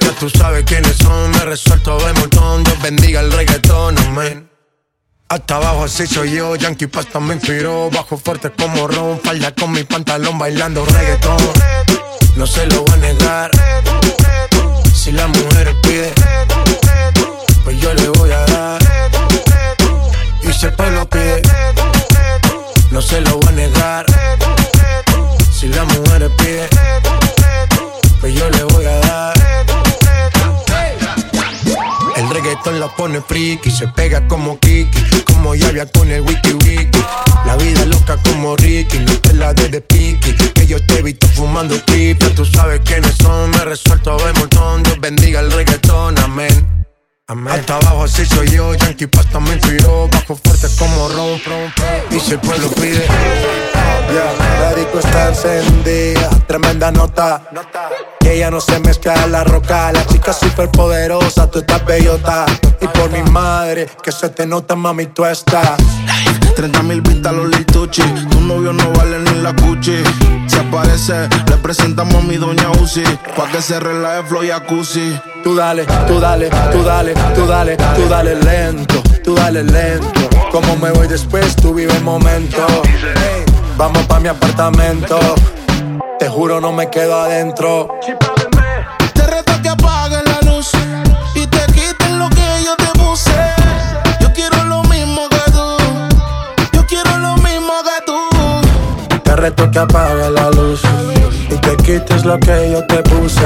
[0.00, 2.62] Ya tú sabes quiénes son, me resuelto de montón.
[2.62, 4.48] Dios bendiga el reggaetón, amén.
[5.28, 9.72] Hasta abajo así soy yo, Yankee Pasta me inspiró Bajo fuerte como Ron, falda con
[9.72, 11.36] mi pantalón bailando reggaetón.
[12.36, 13.50] No se lo voy a negar.
[14.94, 16.12] Si la mujer pide
[17.64, 18.77] Pues yo le voy a dar
[20.60, 21.40] El pueblo pide.
[22.90, 24.06] No se lo voy a negar.
[25.52, 26.68] Si la mujer pide
[28.20, 29.34] Pues yo le voy a dar.
[32.16, 37.02] El reggaetón la pone friki, se pega como Kiki, como Yavia con el wiki wiki.
[37.46, 41.02] La vida loca como Ricky, no te la de de piqui, que yo te he
[41.02, 46.18] visto fumando ya tú sabes quiénes son, me resuelto de montón, Dios bendiga el reggaetón,
[46.18, 46.87] amén.
[47.30, 47.52] Amén.
[47.52, 52.16] Hasta abajo así soy yo, Yankee Pasta me inspiró, bajo fuerte como Ron, ron, ron.
[52.16, 53.04] y si el pueblo pide.
[53.04, 57.42] Ya, la disco está encendida, tremenda nota.
[58.18, 62.46] Que ella no se mezcla en la roca, la chica super poderosa, tú estás bellota.
[62.80, 65.76] Y por mi madre, que se te nota, mami, tú estás.
[66.56, 68.02] 30 mil vistas los Lil Tucci.
[68.30, 70.02] Tu novio no vale ni la cuchi.
[70.48, 73.04] Si aparece, le presentamos a mi doña Uzi.
[73.36, 75.20] Pa' que se relaje flow y jacuzzi.
[75.44, 80.28] Tú dale, tú dale, tú dale, tú dale, tú dale lento, tú dale lento.
[80.50, 82.58] Como me voy después, tú vive el momento.
[83.76, 85.18] Vamos pa' mi apartamento.
[86.18, 87.98] Te juro, no me quedo adentro.
[89.14, 90.70] Te reto que apagues la luz
[91.34, 93.30] y te quites lo que yo te puse.
[94.20, 95.76] Yo quiero lo mismo que tú.
[96.72, 99.18] Yo quiero lo mismo que tú.
[99.22, 100.82] Te reto que apagues la luz
[101.50, 103.40] y te quites lo que yo te puse.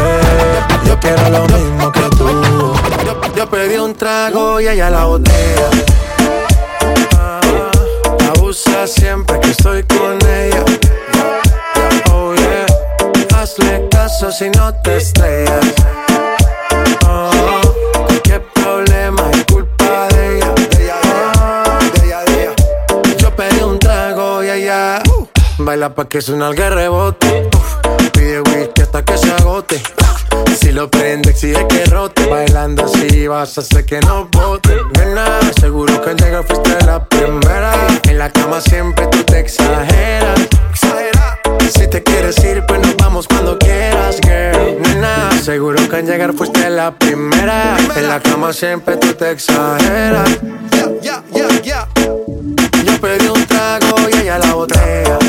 [0.86, 2.72] Yo quiero lo mismo que tú.
[3.36, 5.70] Yo, pedí un trago y ella la botella.
[7.18, 7.40] Ah,
[8.34, 10.64] Abusa siempre que estoy con ella.
[12.12, 12.66] Oh yeah,
[13.36, 15.64] hazle caso si no te estrellas.
[25.72, 27.48] Baila pa' que suena el rebote.
[27.56, 29.82] Uf, pide whisky hasta que se agote.
[30.60, 32.26] Si lo prende, exige que rote.
[32.26, 34.76] Bailando así vas a hacer que no bote.
[34.98, 37.72] Nena, seguro que al llegar fuiste la primera.
[38.02, 40.40] En la cama siempre tú te exageras.
[40.70, 41.40] Exagera.
[41.74, 44.78] Si te quieres ir, pues nos vamos cuando quieras, girl.
[44.82, 47.78] Nena, seguro que al llegar fuiste la primera.
[47.96, 50.28] En la cama siempre tú te exageras.
[52.84, 55.21] Yo pedí un trago y ella la botella.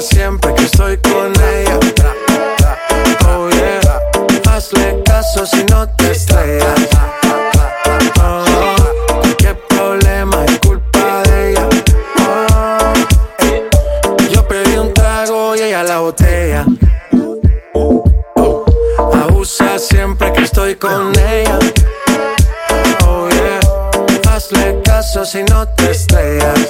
[0.00, 1.78] siempre que estoy con ella.
[3.26, 3.80] Oh yeah,
[4.50, 6.88] hazle caso si no te estrellas.
[8.22, 8.44] Oh,
[9.38, 11.68] qué problema es culpa de ella.
[12.20, 12.92] Oh,
[14.30, 16.64] yo pedí un trago y ella la botella.
[18.98, 21.58] Abusa siempre que estoy con ella.
[23.06, 23.60] Oh yeah,
[24.30, 26.68] hazle caso si no te estrellas.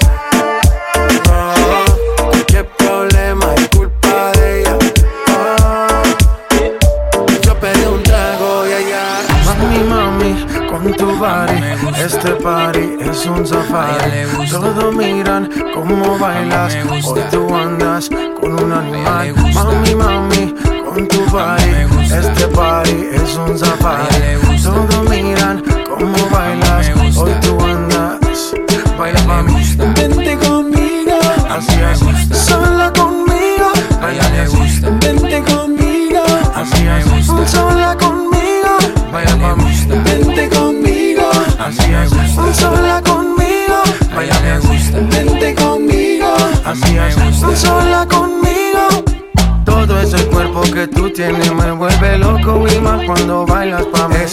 [11.18, 14.48] Este party es un safari.
[14.48, 16.76] Todos miran cómo bailas.
[17.04, 18.08] Hoy tú andas
[18.40, 19.34] con un animal.
[19.52, 20.54] Mami, mami,
[20.84, 21.88] con tu body.
[22.04, 24.38] Este party es un safari.
[24.62, 26.88] Todos miran cómo bailas.
[27.16, 28.54] Hoy tú andas.
[28.96, 29.76] Baila, mami.
[29.96, 31.18] Vente conmigo.
[31.50, 31.98] Así es.
[32.38, 32.92] Sola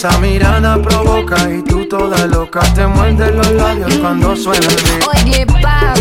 [0.06, 5.95] Esa mirada provoca y tú toda loca te muerdes los labios cuando suena el beat.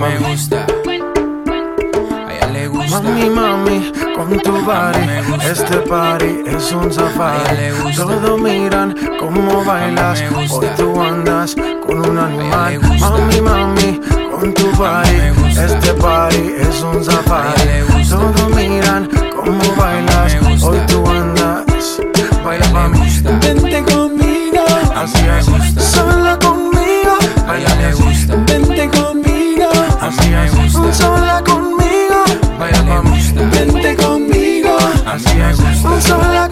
[0.00, 0.66] Me gusta.
[2.26, 3.02] A ella le gusta.
[3.02, 5.04] Mami, mami, con tu body,
[5.44, 7.94] este party es un safari.
[7.94, 11.54] Todos miran cómo bailas, hoy tú andas
[11.86, 12.80] con un animal.
[12.98, 14.00] Mami, mami,
[14.30, 15.18] con tu body,
[15.50, 17.84] este party es un safari.
[18.08, 22.00] Todos miran cómo bailas, hoy tú andas.
[22.42, 23.00] Baila, mami,
[23.42, 24.64] vente conmigo,
[24.94, 25.79] así es.
[31.00, 32.24] sola conmigo.
[33.52, 34.76] Vente conmigo.
[35.06, 36.00] Así me gusta.
[36.02, 36.49] sola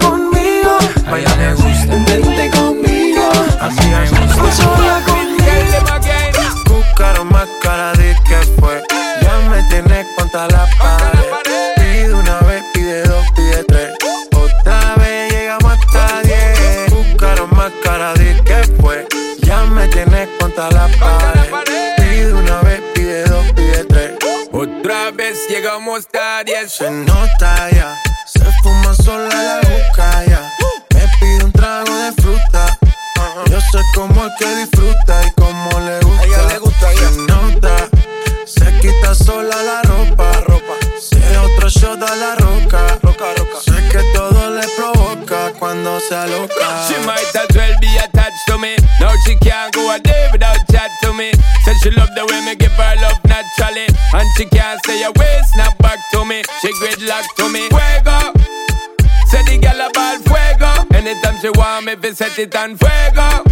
[62.19, 63.45] set it on fuego.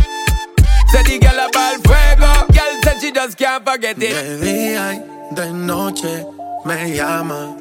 [0.90, 2.32] Say the gal a ball fuego.
[2.52, 3.96] Girl said she just can't forget.
[3.96, 4.08] De
[4.40, 6.26] día y de noche
[6.64, 7.55] me llama.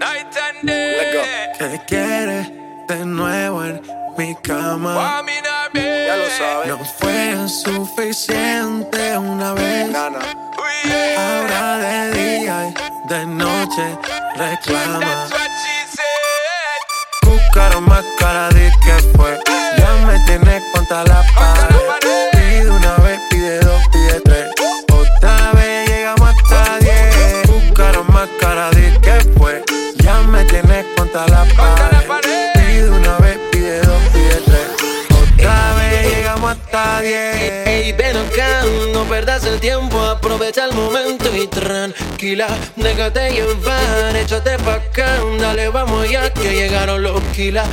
[39.65, 46.53] Tiempo, aprovecha el momento y tranquila, déjate llevar, échate pa' acá, dale, vamos ya que
[46.53, 47.67] llegaron los kilas.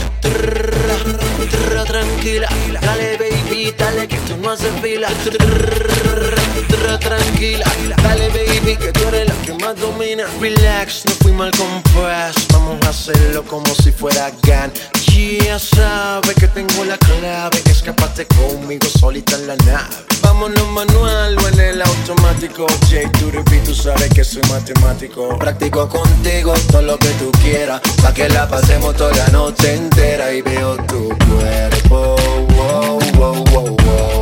[1.86, 2.48] Tranquila,
[2.80, 5.08] dale baby, dale que tú no haces fila.
[6.98, 7.66] Tranquila,
[8.02, 10.24] dale baby que tú eres la que más domina.
[10.40, 14.72] Relax, no fui mal compás, vamos a hacerlo como si fuera GAN.
[15.44, 20.21] Ya sabes que tengo la clave, escapate conmigo solita en la nave.
[20.22, 22.66] Vámonos manual o en el automático.
[22.88, 23.30] J, tú
[23.64, 25.38] tú sabes que soy matemático.
[25.38, 30.32] Practico contigo todo lo que tú quieras, pa' que la pasemos toda la noche entera
[30.32, 32.16] y veo tu cuerpo.
[32.56, 33.76] Wow, wow, wow.
[33.82, 34.21] Wow,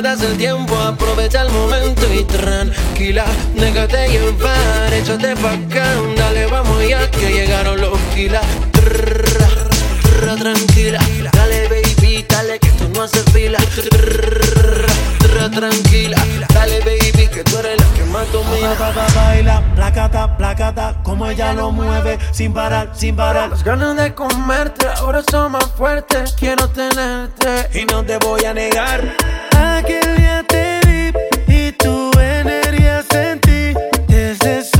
[0.00, 6.46] no perdas el tiempo, aprovecha el momento y tranquila, déjate llevar, échate pa' acá, dale,
[6.46, 8.40] vamos ya que llegaron los tranquila.
[8.72, 9.24] Trrr,
[10.02, 11.00] trrr, tranquila.
[11.32, 13.58] Dale, baby, dale que tú no haces fila.
[15.50, 16.16] Tranquila.
[16.54, 18.74] Dale, baby, que tú eres la que más domina.
[18.78, 23.50] Ba, ba, ba, baila, placata, placata, como ella lo mueve, sin parar, sin parar.
[23.50, 26.32] Las ganas de comerte ahora son más fuertes.
[26.38, 29.16] Quiero tenerte y no te voy a negar.
[29.56, 31.12] Aquel día te vi
[31.54, 33.74] y tu energía sentí.
[34.08, 34.79] Desde eso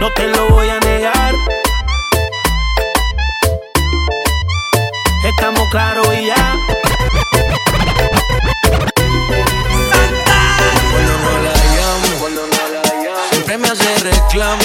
[0.00, 1.34] No te lo voy a negar.
[5.24, 6.56] Estamos claros y ya.
[10.92, 14.62] Cuando no la llamo, siempre me hace reclamo.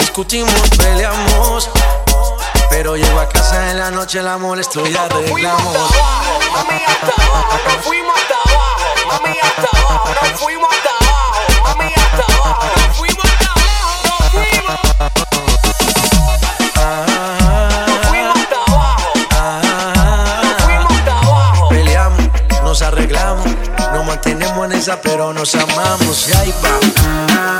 [0.00, 1.70] Discutimos, peleamos.
[2.70, 5.90] Pero llego a casa en la noche, la molesto y arreglamos.
[6.52, 8.84] Mami, hasta abajo, nos fuimos hasta abajo.
[9.06, 11.40] Mami, hasta abajo, nos fuimos hasta abajo.
[11.64, 12.79] Mami, hasta abajo,
[25.02, 26.28] pero nos amamos.
[26.28, 27.59] Y Qué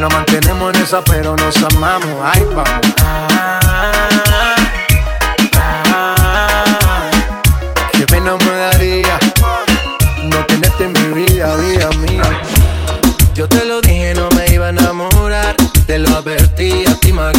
[0.00, 2.16] nos mantenemos en esa, pero nos amamos.
[2.22, 2.80] Ahí vamos.
[7.92, 9.18] Qué pena me daría
[10.22, 12.42] no tenerte en mi vida, vida mía.
[13.34, 15.56] Yo te lo dije, no me iba a enamorar.
[15.86, 17.32] Te lo advertí a ti, my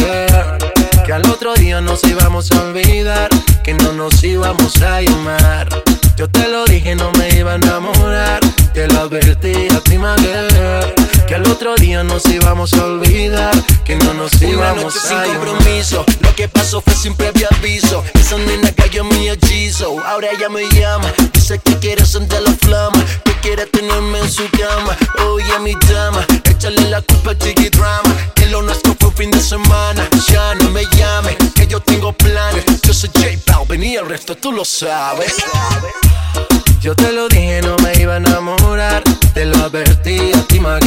[1.04, 3.28] Que al otro día nos íbamos a olvidar.
[3.62, 5.68] Que no nos íbamos a llamar.
[6.16, 8.40] Yo te lo dije, no me iba a enamorar.
[8.72, 13.52] Te lo advertí a ti, my Que al otro día nos íbamos a olvidar.
[13.84, 15.46] Que no nos Una íbamos noche sin a llamar.
[15.46, 16.04] compromiso.
[16.20, 18.02] Lo que pasó fue sin previo aviso.
[18.14, 19.96] Esa nena cayó en mi hechizo.
[20.06, 21.12] Ahora ella me llama.
[21.32, 23.04] Dice que quiere sentir la flama.
[23.24, 24.96] Que quiere tenerme en su cama.
[25.26, 26.24] Oye, mi dama.
[26.44, 28.14] Échale la culpa al chiqui drama.
[28.34, 30.08] Que lo nuestro fue un fin de semana.
[30.28, 31.36] Ya no me llames.
[31.54, 32.64] Que yo tengo planes.
[32.82, 35.34] Yo soy J Balvin y el resto tú lo sabes.
[36.80, 39.02] Yo te lo dije, no me iba a enamorar.
[39.34, 40.78] Te lo advertí a ti, my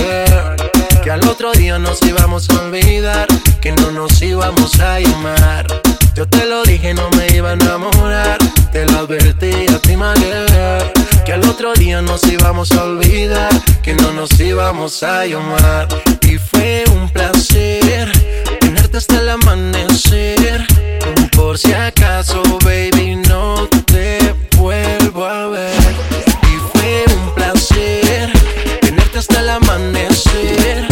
[1.04, 3.28] Que al otro día nos íbamos a olvidar.
[3.62, 5.68] Que no nos íbamos a llamar.
[6.16, 8.38] Yo te lo dije, no me iba a enamorar.
[8.72, 10.92] Te lo advertí a ti, girl,
[11.26, 13.52] Que al otro día nos íbamos a olvidar.
[13.82, 15.88] Que no nos íbamos a llamar.
[16.22, 18.12] Y fue un placer
[18.60, 20.66] tenerte hasta el amanecer.
[21.36, 25.81] Por si acaso, baby, no te vuelvo a ver.
[29.72, 30.88] Amanecer.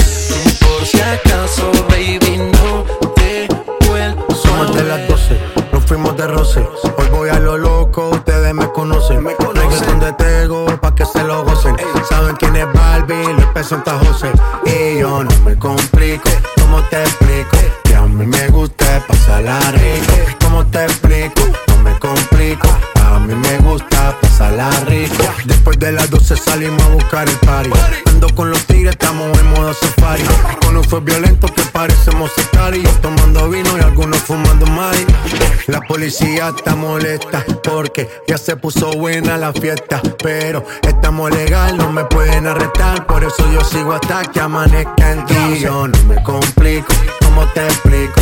[0.59, 2.83] Por si acaso, baby, no
[3.15, 3.47] te
[3.87, 5.39] vuelvo Somos de las 12,
[5.71, 6.67] nos fuimos de roce.
[6.97, 9.23] Hoy voy a lo loco, ustedes me conocen.
[9.23, 11.75] Me Reggaeton de Tego, pa' que se lo gocen.
[12.07, 14.31] Saben quién es Barbie, les presenta José.
[14.65, 16.29] Y yo no me complico,
[16.59, 17.57] ¿cómo te explico?
[17.83, 20.13] Que a mí me gusta pasarla rico.
[20.41, 21.41] ¿Cómo te explico?
[21.67, 22.67] No me complico.
[23.09, 25.15] A mí me gusta pasarla rico.
[25.45, 27.71] Después de las 12 salimos a buscar el party.
[28.07, 30.23] Ando con los tigres, estamos en modo safari.
[30.69, 32.31] Uno fue violento que parecemos
[32.73, 35.05] y tomando vino y algunos fumando mari.
[35.67, 41.91] La policía está molesta porque ya se puso buena la fiesta, pero estamos legal, no
[41.91, 45.59] me pueden arrestar, por eso yo sigo hasta que amanezca en ti.
[45.61, 48.21] Yo no me complico, ¿cómo te explico?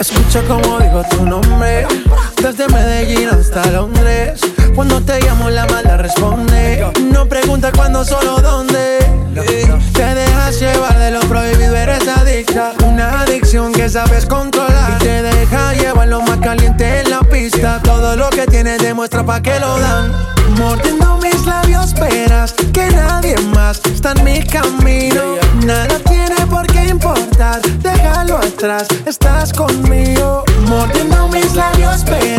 [0.00, 1.86] Escucha como digo tu nombre
[2.42, 4.40] Desde Medellín hasta Londres.
[4.74, 6.84] Cuando te llamo la mala responde.
[7.12, 8.98] No pregunta cuándo, solo dónde.
[9.92, 12.72] Te dejas llevar de lo prohibido, eres adicta.
[12.84, 14.92] Una adicción que sabes controlar.
[14.96, 17.80] Y te deja llevar lo más caliente en la pista.
[17.82, 20.12] Todo lo que tienes demuestra pa' que lo dan.
[20.58, 25.36] Mordiendo mis labios esperas que nadie más está en mi camino.
[25.64, 30.44] Nada tiene por qué importar, déjalo atrás, estás conmigo.
[30.66, 32.29] Mordiendo mis labios, esperas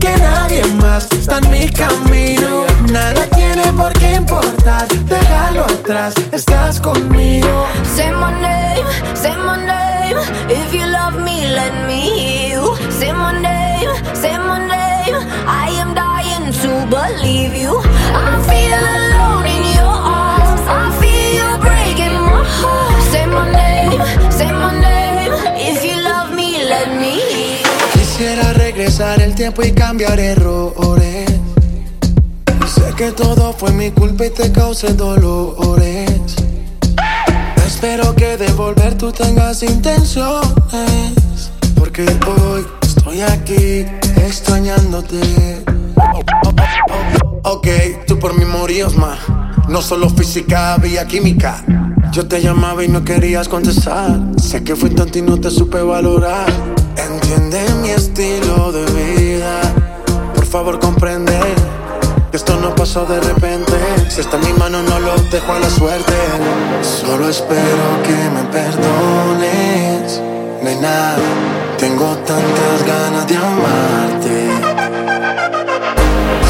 [0.00, 2.64] que nadie más está en mi camino.
[2.90, 7.66] Nada tiene por qué importar, déjalo atrás, estás conmigo.
[7.94, 10.18] Say my name, say my name.
[10.48, 12.76] If you love me, let me hear you.
[12.90, 15.16] Say my name, say my name.
[15.46, 17.78] I am dying to believe you.
[18.14, 20.62] I feel alone in your arms.
[20.66, 23.02] I feel you breaking my heart.
[23.12, 23.55] Say my name,
[29.46, 31.30] y cambiar errores.
[32.66, 36.34] Sé que todo fue mi culpa y te causé dolores.
[37.64, 40.52] Espero que de volver tú tengas intenciones.
[41.76, 43.86] Porque hoy estoy aquí
[44.16, 45.64] extrañándote.
[47.44, 47.68] Ok,
[48.08, 49.20] tú por mí morías más.
[49.68, 51.64] No solo física, había química.
[52.12, 54.18] Yo te llamaba y no querías contestar.
[54.40, 56.46] Sé que fui tonto y no te supe valorar.
[56.96, 59.60] Entiende mi estilo de vida.
[60.34, 61.38] Por favor, comprende
[62.36, 63.72] esto no pasó de repente.
[64.10, 66.12] Si está en mi mano, no lo dejo a la suerte.
[66.82, 70.20] Solo espero que me perdones,
[70.62, 71.16] nena.
[71.78, 74.50] Tengo tantas ganas de amarte.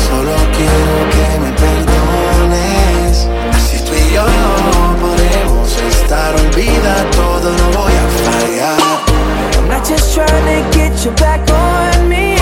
[0.09, 1.16] Solo quiero que
[6.07, 8.79] estar, olvida todo, no voy a fallar.
[9.59, 12.36] I'm not just trying to get you back on me.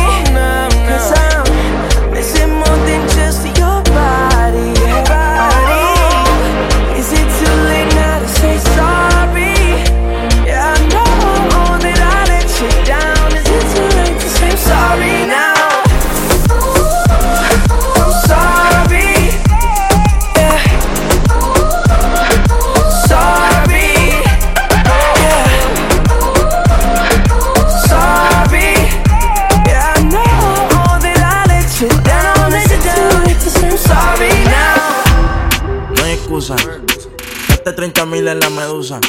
[38.25, 39.01] 30 mil en la medusa.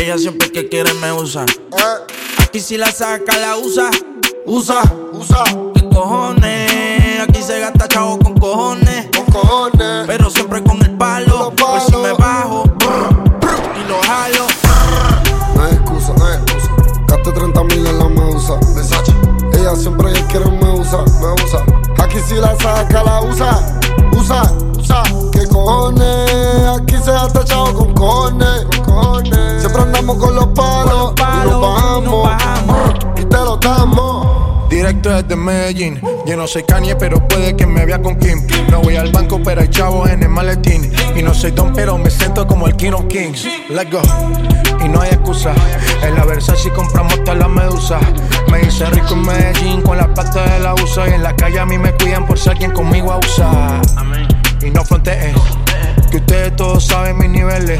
[0.00, 1.44] Ella siempre que quiere me usa.
[2.38, 3.90] Aquí si la saca, la usa.
[4.46, 4.82] Usa,
[5.12, 5.44] usa.
[5.74, 7.20] ¿Qué cojones?
[7.20, 9.08] Aquí se gasta chavo con cojones.
[9.14, 10.06] Con cojones.
[10.06, 11.52] Pero siempre con el palo.
[11.56, 14.46] Pues si me bajo brr, brr, y lo jalo.
[15.54, 16.70] No hay excusa, no hay excusa.
[17.08, 18.58] Gaste 30 mil en la medusa.
[19.52, 21.64] Ella siempre que quiere me usa, me usa.
[22.02, 23.80] Aquí si la saca, la usa.
[24.16, 24.42] Usa,
[24.78, 25.02] usa.
[25.54, 26.80] ¿Qué cojones?
[26.80, 28.66] Aquí se ha tachado con cojones.
[29.60, 31.14] Siempre andamos con los palos.
[31.16, 32.94] y nos bajamos.
[33.16, 34.68] Y te lo damos.
[34.68, 36.00] Directo desde Medellín.
[36.26, 38.44] Yo no soy Kanye, pero puede que me vea con Kim.
[38.68, 40.92] No voy al banco, pero hay chavos en el maletín.
[41.14, 43.46] Y no soy Don, pero me siento como el King of Kings.
[43.70, 44.02] Let's go.
[44.84, 45.54] Y no hay excusa.
[46.02, 48.00] En la Versace compramos toda la medusa.
[48.50, 51.08] Me hice rico en Medellín con la plata de la USA.
[51.08, 53.80] Y en la calle a mí me cuidan por si alguien conmigo abusa.
[54.64, 55.34] Y no fronteen.
[56.10, 57.78] Que ustedes todos saben mis niveles.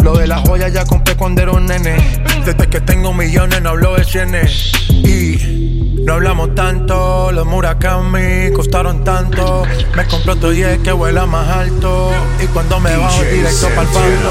[0.00, 1.96] Lo de las joyas ya compré cuando era un nene.
[2.44, 4.72] Desde que tengo millones no hablo de cienes.
[4.90, 7.32] Y no hablamos tanto.
[7.32, 9.64] Los Murakami costaron tanto.
[9.96, 12.10] Me compré otro 10 que vuela más alto.
[12.42, 14.30] Y cuando me bajo directo para el palo.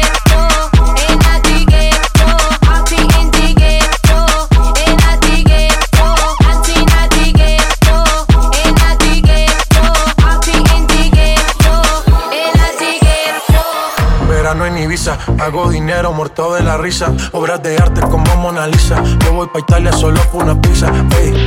[15.39, 17.13] Hago dinero muerto de la risa.
[17.31, 19.01] Obras de arte como Mona Lisa.
[19.23, 20.87] Yo voy pa' Italia solo por una pizza.
[21.19, 21.45] Ey.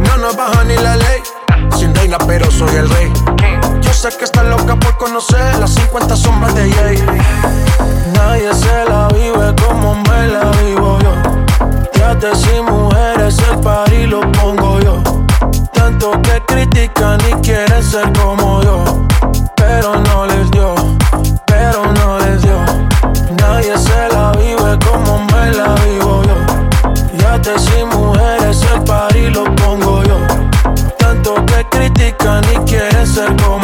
[0.00, 1.20] No nos baja ni la ley.
[1.76, 3.12] Sin reina, pero soy el rey.
[3.80, 7.04] Yo sé que está loca por conocer las 50 sombras de Jay.
[8.14, 11.12] Nadie se la vive como me la vivo yo.
[11.92, 15.02] Trate sin mujeres, el party lo pongo yo.
[15.72, 18.84] Tanto que critican y quieren ser como yo.
[19.56, 20.26] Pero no
[33.10, 33.59] ser como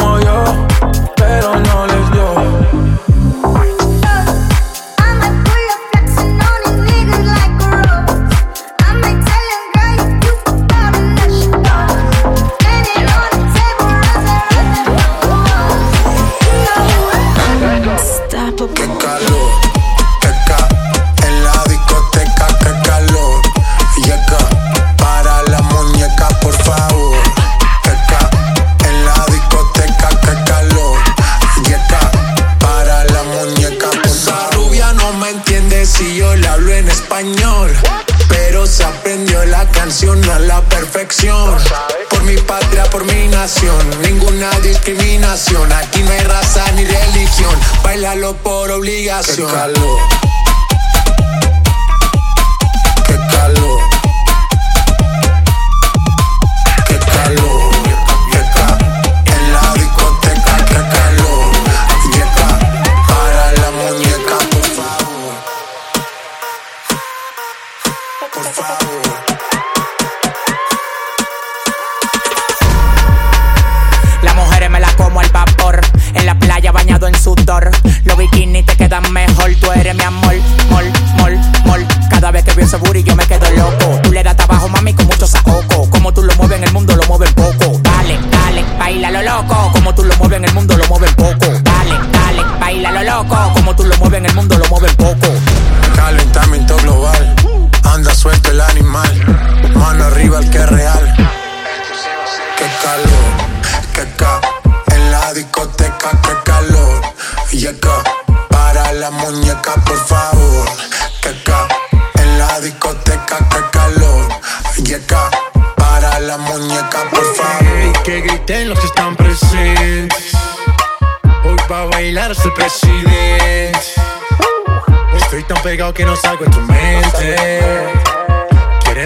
[49.23, 49.76] por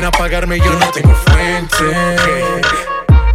[0.00, 2.62] Quieren apagarme y yo no tengo frente.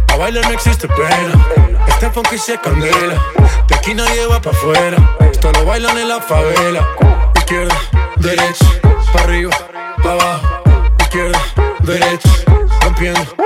[0.08, 1.46] A bailar no existe pena.
[1.86, 3.24] Este funky se candela.
[3.68, 4.96] De aquí nadie va pa' afuera.
[5.30, 6.84] Esto lo bailan en la favela.
[7.36, 7.76] Izquierda,
[8.16, 8.64] derecha,
[9.12, 9.56] pa' arriba,
[10.02, 10.62] pa' abajo.
[11.02, 11.38] Izquierda,
[11.82, 12.28] derecha,
[12.82, 13.36] rompiendo.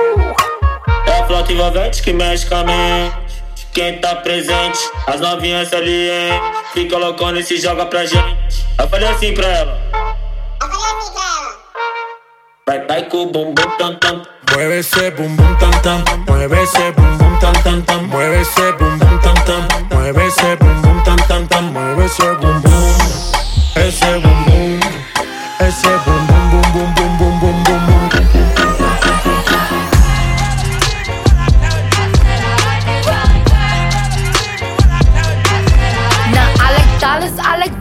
[1.05, 3.67] É a flauta envolvente que mexe com a mente.
[3.71, 4.79] quem tá presente.
[5.05, 6.41] As novinhas SLM,
[6.73, 8.65] fica loucona e se joga pra gente.
[8.79, 9.79] Eu falei assim pra ela.
[10.59, 11.20] Vai, vai com
[12.91, 14.21] o bumbum tam tam.
[14.51, 18.71] Mueve ese bum bum tam tam, mueve ese bum bum tam tam tam, mueve ese
[18.77, 22.95] bum bum tam tam, mueve ese bum bum tam tam tam, mueve ese bum bum,
[23.77, 24.79] ese bum bum,
[25.61, 28.09] ese bum bum bum bum bum bum bum bum bum.
[36.33, 37.39] Now I like dollars,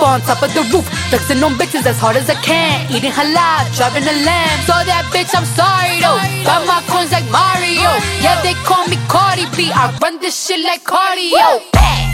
[0.00, 2.90] dip on top of the roof, flexing on bitches as hard as I can.
[2.90, 4.58] Eating halal, driving a lamb.
[4.66, 6.18] So that bitch, I'm sorry though.
[6.44, 7.90] Got my coins like Mario.
[8.20, 9.70] Yeah, they call me Cardi B.
[9.72, 11.60] I run this shit like cardio.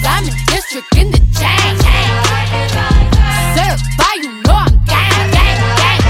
[0.02, 1.74] Diamond district in the chain.
[3.54, 6.02] Certified, you know I'm gang, gang, gang,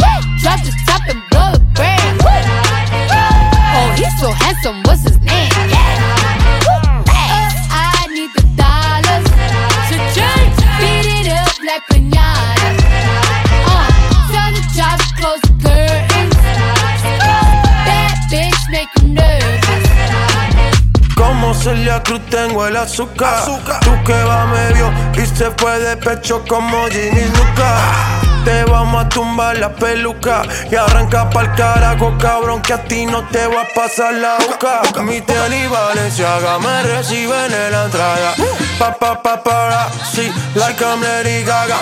[0.00, 0.22] gang.
[0.40, 2.20] Drop the top and blow the brand.
[3.72, 4.82] Oh, he's so handsome.
[4.84, 5.50] What's his name?
[5.54, 6.09] I
[11.70, 12.68] like pinata.
[13.70, 13.86] Uh,
[14.32, 16.36] turn the drops, close the curtains.
[17.86, 19.86] Bad bitch make you nervous.
[21.14, 23.44] Como Celia Cruz tengo el azúcar.
[23.82, 28.29] Tú que va medio y se fue de pecho como Ginny Luca.
[28.44, 33.22] Te vamos a tumbar la peluca y arranca pa'l carajo, cabrón, que a ti no
[33.28, 34.82] te va a pasar la boca.
[35.02, 38.34] Mi tele y Valenciaga me reciben en la entrada.
[38.78, 41.78] Pa, pa, pa, para, sí, like I'm Lady Gaga.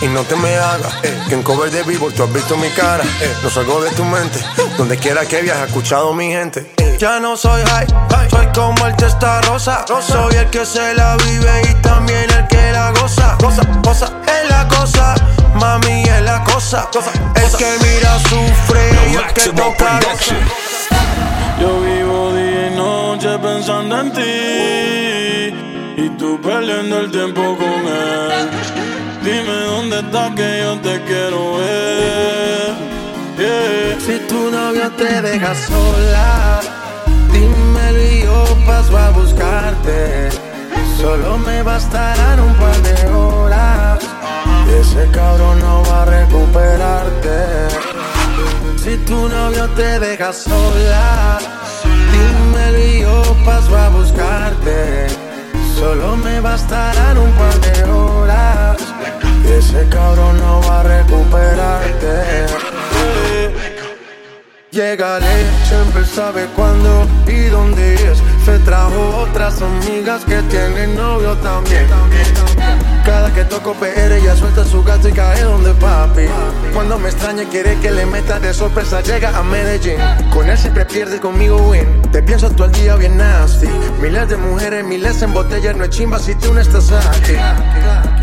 [0.00, 2.68] Y no te me hagas, eh, que en cover de vivo tú has visto mi
[2.70, 3.02] cara.
[3.20, 4.38] Eh, no salgo de tu mente,
[4.76, 6.70] donde quiera que viajes, escuchado mi gente.
[6.76, 7.86] Eh, ya no soy high,
[8.30, 9.84] soy como el testa rosa.
[10.00, 13.36] Soy el que se la vive y también el que la goza.
[13.40, 15.16] Goza, goza, es la cosa,
[15.54, 16.88] mami es la cosa.
[17.34, 20.36] El que mira sufre y el que toca goza.
[21.60, 28.77] Yo vivo día y noche pensando en ti y tú perdiendo el tiempo con él.
[29.28, 32.74] Dime dónde estás que yo te quiero ver.
[34.00, 36.60] Si tu novio te deja sola,
[37.30, 40.30] dímelo y yo paso a buscarte.
[40.96, 43.98] Solo me bastarán un par de horas.
[44.80, 47.68] Ese cabrón no va a recuperarte.
[48.82, 51.38] Si tu novio te deja sola,
[52.12, 55.06] dímelo y yo paso a buscarte.
[55.78, 58.87] Solo me bastarán un par de horas.
[59.46, 62.46] Ese cabrón no va a recuperarte.
[64.70, 68.18] Llegaré, siempre sabe cuándo y dónde es.
[68.44, 71.86] Se trajo otras amigas que tienen novio también.
[73.08, 76.26] Cada que toco PR ella suelta su gato y cae donde papi.
[76.74, 79.96] Cuando me extraña quiere que le meta de sorpresa llega a Medellín.
[80.30, 82.02] Con él siempre pierde conmigo win.
[82.12, 83.66] Te pienso todo el día bien nasty.
[84.02, 87.32] Miles de mujeres, miles en botellas, no es chimba si tú no estás aquí.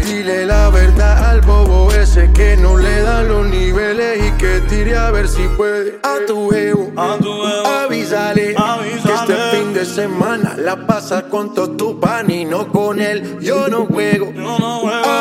[0.06, 4.96] Dile la verdad al bobo ese que no le dan los niveles y que tire
[4.98, 6.00] a ver si puede.
[6.04, 8.56] A tu ego, avísale,
[9.04, 13.40] que este fin de semana la pasa con todo tu pan y no con él.
[13.42, 14.32] Yo no juego,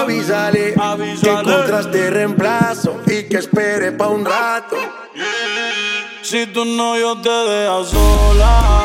[0.03, 0.75] avísale,
[1.23, 4.77] que encontraste reemplazo y que espere pa' un rato.
[6.23, 8.85] Si tu novio te deja sola,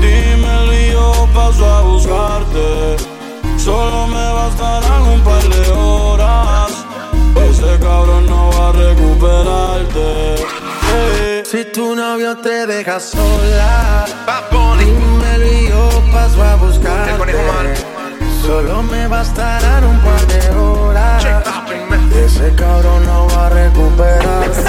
[0.00, 2.96] dímelo y yo paso a buscarte.
[3.56, 6.72] Solo me bastarán un par de horas.
[7.50, 10.36] Ese cabrón no va a recuperarte.
[11.44, 14.04] Si tu novio te deja sola,
[14.78, 17.97] dímelo y yo paso a buscarte.
[18.44, 21.24] Solo me bastarán un par de horas.
[22.24, 24.62] Ese cabrón no va a recuperarte.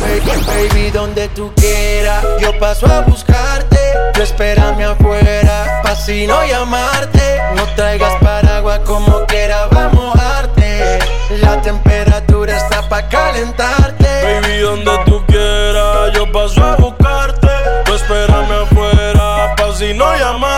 [0.00, 3.78] Baby, baby, donde tú quieras, yo paso a buscarte.
[4.14, 7.40] Tú espérame afuera, pa' si no llamarte.
[7.56, 10.98] No traigas paraguas como quiera, va a mojarte.
[11.40, 14.04] La temperatura está pa' calentarte.
[14.04, 17.48] Baby, donde tú quieras, yo paso a buscarte.
[17.84, 20.51] Tú espérame afuera, pa' si no llamarte.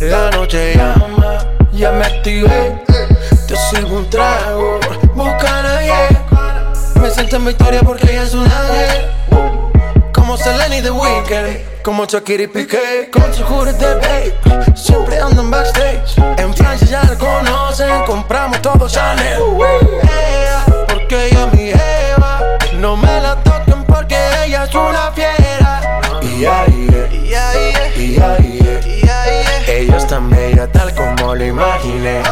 [0.00, 0.30] La eh.
[0.32, 1.38] noche llama,
[1.72, 2.84] ya me activé.
[3.48, 4.78] Te sigo un trago,
[5.14, 5.92] busca a nadie.
[7.00, 9.10] Me siento en victoria porque ella es un ángel.
[10.12, 13.10] Como Selena y The Weeknd, como Shakira y Piqué.
[13.12, 14.34] Con su juros de babe,
[14.76, 16.18] siempre ando en backstage.
[16.36, 19.40] En Francia ya la conocen, compramos todo Chanel.
[20.02, 20.67] Yeah.
[31.48, 32.22] Imaginé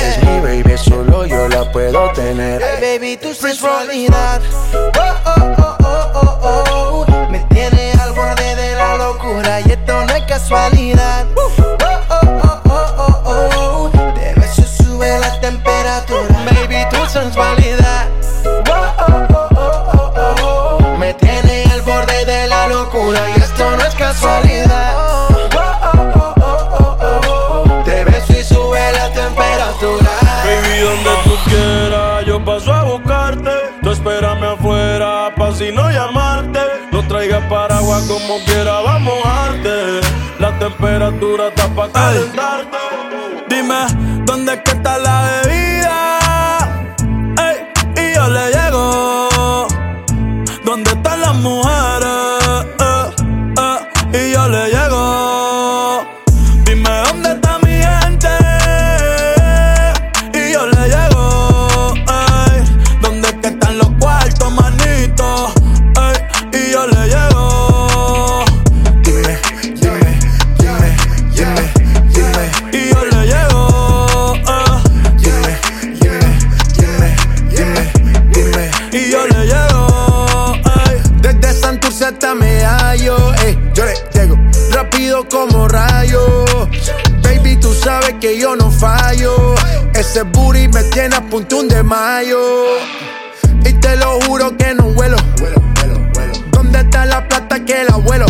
[0.00, 4.40] Es mi baby, solo yo la puedo tener Hey, baby, tu sensualidad
[4.74, 4.90] oh,
[5.26, 10.14] oh, oh, oh, oh, oh, me tiene al borde de la locura y esto no
[10.14, 11.26] es casualidad.
[11.36, 16.36] Oh, oh, oh, oh, oh, oh, de beso sube la temperatura.
[16.44, 17.55] Baby, tu sensualidad
[22.94, 25.28] y esto no es casualidad.
[27.84, 30.10] Te beso y sube la temperatura.
[30.44, 33.50] Baby, donde tú quieras, yo paso a buscarte.
[33.82, 36.60] Tú espérame afuera, pa' si no llamarte.
[36.92, 40.00] No traigas paraguas como quiera, vamos a mojarte.
[40.38, 42.76] La temperatura está pa' calentarte.
[43.48, 43.86] Dime,
[90.16, 92.38] Ese booty me tiene a punto de mayo.
[93.66, 95.18] Y te lo juro que no vuelo.
[96.52, 98.24] ¿Dónde está la plata que el abuelo?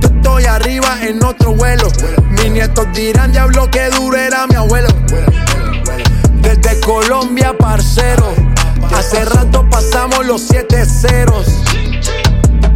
[0.00, 1.86] Yo estoy arriba en otro vuelo.
[2.30, 4.88] Mis nietos dirán, diablo, que duro era mi abuelo.
[6.42, 8.34] Desde Colombia, parcero.
[8.92, 11.46] Hace rato pasamos los siete ceros.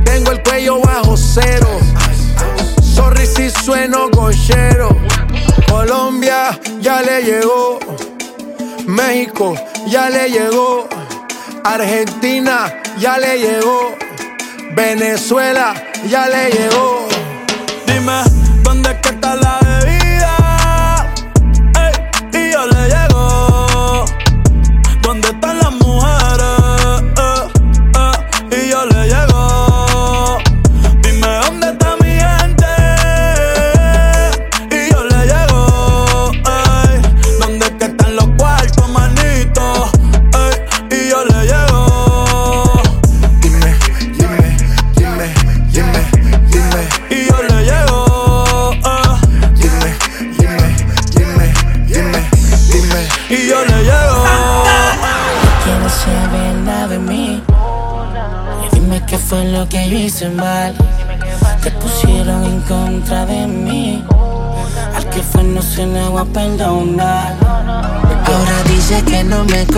[0.05, 1.81] Tengo el cuello bajo cero.
[2.81, 4.97] Sorry si sueno gochero.
[5.73, 7.79] Colombia ya le llegó.
[8.87, 9.55] México
[9.87, 10.87] ya le llegó.
[11.65, 13.95] Argentina ya le llegó.
[14.77, 15.73] Venezuela
[16.11, 17.02] ya le llegó.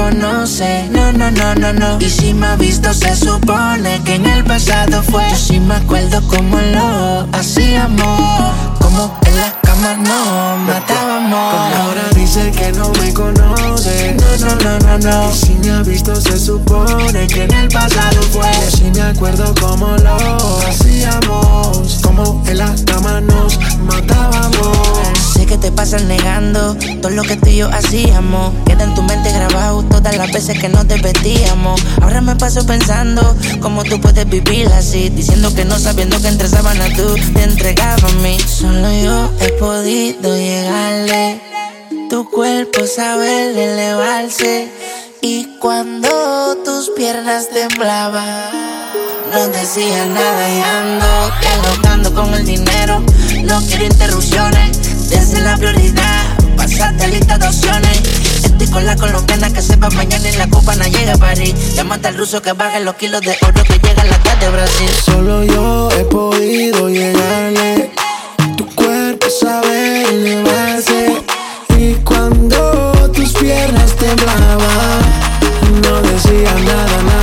[0.04, 0.88] Conoce.
[0.90, 1.98] No, no, no, no, no.
[2.00, 5.24] Y si me ha visto, se supone que en el pasado fue.
[5.30, 8.78] Yo sí me acuerdo cómo lo hacíamos.
[8.80, 11.54] Como en la cama no matábamos.
[11.80, 14.14] Ahora dice que no me conoce.
[14.14, 15.30] No, no, no, no, no.
[15.30, 18.50] Y si me ha visto, se supone que en el pasado fue.
[18.68, 20.16] Y si me acuerdo cómo lo
[20.68, 22.00] hacíamos.
[22.02, 25.43] Como en la cama nos matábamos.
[25.64, 28.52] Te pasas negando todo lo que tú y yo hacíamos.
[28.66, 31.82] Queda en tu mente grabado todas las veces que nos vestíamos.
[32.02, 35.08] Ahora me paso pensando cómo tú puedes vivir así.
[35.08, 38.36] Diciendo que no sabiendo que entre sábanas tú te entregabas a mí.
[38.40, 41.40] Solo yo he podido llegarle.
[42.10, 44.70] Tu cuerpo sabe elevarse.
[45.22, 48.50] Y cuando tus piernas temblaban,
[49.32, 53.02] no decía nada y ando dialogando con el dinero.
[53.44, 56.24] No quiero interrupciones, desde la prioridad.
[56.56, 58.00] Pasate lista de opciones.
[58.44, 61.54] Estoy con la colombiana que sepa mañana y la cubana llega a París.
[61.74, 64.52] Llámate al ruso que baje los kilos de oro que llega a la tarde de
[64.52, 64.90] Brasil.
[65.04, 67.90] Solo yo he podido llegarle.
[68.56, 71.22] Tu cuerpo sabe elevarse.
[71.78, 75.00] Y cuando tus piernas temblaban,
[75.82, 77.13] no decía nada, nada,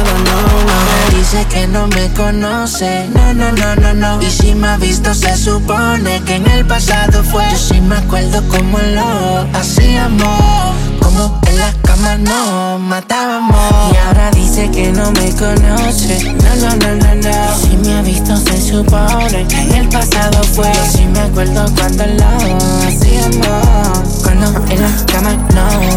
[1.46, 3.08] que no me conoce.
[3.14, 4.22] No, no, no, no, no.
[4.22, 7.44] Y si me ha visto, se supone que en el pasado fue.
[7.52, 10.76] Yo sí me acuerdo como lo hacíamos.
[11.02, 13.56] Como en la cama nos matábamos.
[13.94, 16.34] Y ahora dice que no me conoce.
[16.34, 17.56] No, no, no, no, no.
[17.56, 20.72] Si me ha visto, se supone que en el pasado fue.
[20.74, 24.21] Yo sí me acuerdo cuando lo hacíamos.
[24.42, 25.34] Cuando en la cama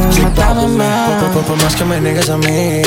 [0.06, 0.70] nos matábamos.
[1.46, 2.82] Por, más que me niegues a mí,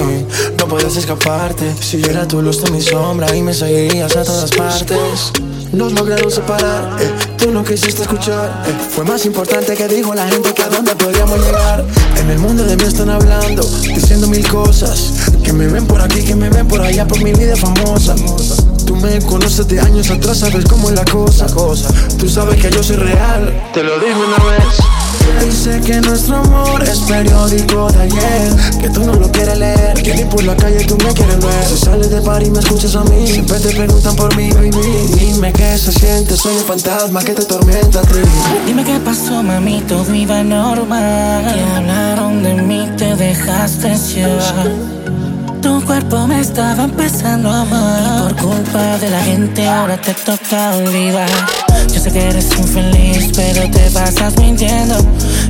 [0.57, 1.73] no puedes escaparte.
[1.79, 5.31] Si yo era tu luz, tú mi sombra y me seguirías a todas partes.
[5.73, 8.63] Nos lograron separar, eh, tú no quisiste escuchar.
[8.67, 8.73] eh.
[8.95, 11.83] Fue más importante que dijo la gente que a dónde podríamos llegar.
[12.21, 15.11] En el mundo de mí están hablando, diciendo mil cosas.
[15.43, 18.15] Que me ven por aquí, que me ven por allá, por mi vida famosa.
[19.01, 21.45] Me conoces de años atrás, sabes cómo es la cosa.
[21.47, 21.89] cosa.
[22.17, 24.63] Tú sabes que yo soy real, te lo digo una vez.
[25.43, 30.15] Dice que nuestro amor es periódico de ayer Que tú no lo quieres leer Que
[30.15, 32.95] ni por la calle tú me quieres ver Si sales de par y me escuchas
[32.95, 34.71] a mí Siempre te preguntan por mí, baby
[35.19, 38.19] Dime qué se siente, soy un fantasma que te tormenta a ti
[38.65, 41.53] Dime qué pasó, mami, todo iba normal.
[41.53, 44.71] Que hablaron de mí, te dejaste llevar.
[45.61, 48.31] Tu cuerpo me estaba empezando a amar.
[48.31, 51.29] Y por culpa de la gente, ahora te toca olvidar.
[51.93, 54.95] Yo sé que eres infeliz, pero te pasas mintiendo.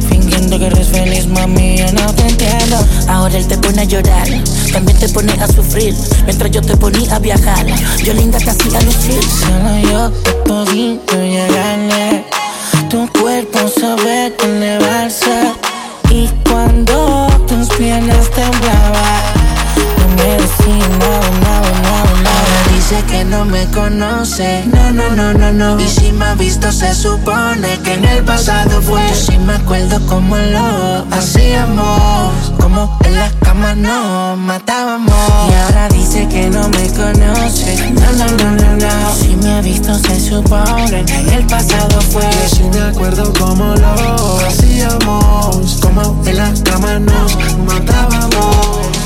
[0.10, 2.78] Fingiendo que eres feliz, mami, yo no te entiendo.
[3.08, 4.28] Ahora él te pone a llorar,
[4.72, 5.96] también te pone a sufrir.
[6.26, 7.66] Mientras yo te ponía a viajar,
[8.04, 9.20] yo linda te hacía lucir.
[9.24, 12.26] Solo yo te podía llegarle.
[12.90, 15.54] Tu cuerpo sabe elevarse.
[16.10, 19.47] Y cuando tus piernas temblaban,
[22.38, 24.64] Ahora dice que no me conoce.
[24.66, 25.80] No, no, no, no, no.
[25.80, 29.02] Y si me ha visto, se supone que en el pasado fue.
[29.10, 32.54] Yo sí me acuerdo cómo lo hacíamos.
[32.60, 35.14] Como en la cama nos matábamos.
[35.50, 37.92] Y ahora dice que no me conoce.
[37.92, 39.16] No, no, no, no, no.
[39.16, 42.24] Si me ha visto, se supone que en el pasado fue.
[42.24, 48.97] Yo sí me acuerdo cómo lo hacíamos Como en la cama nos matábamos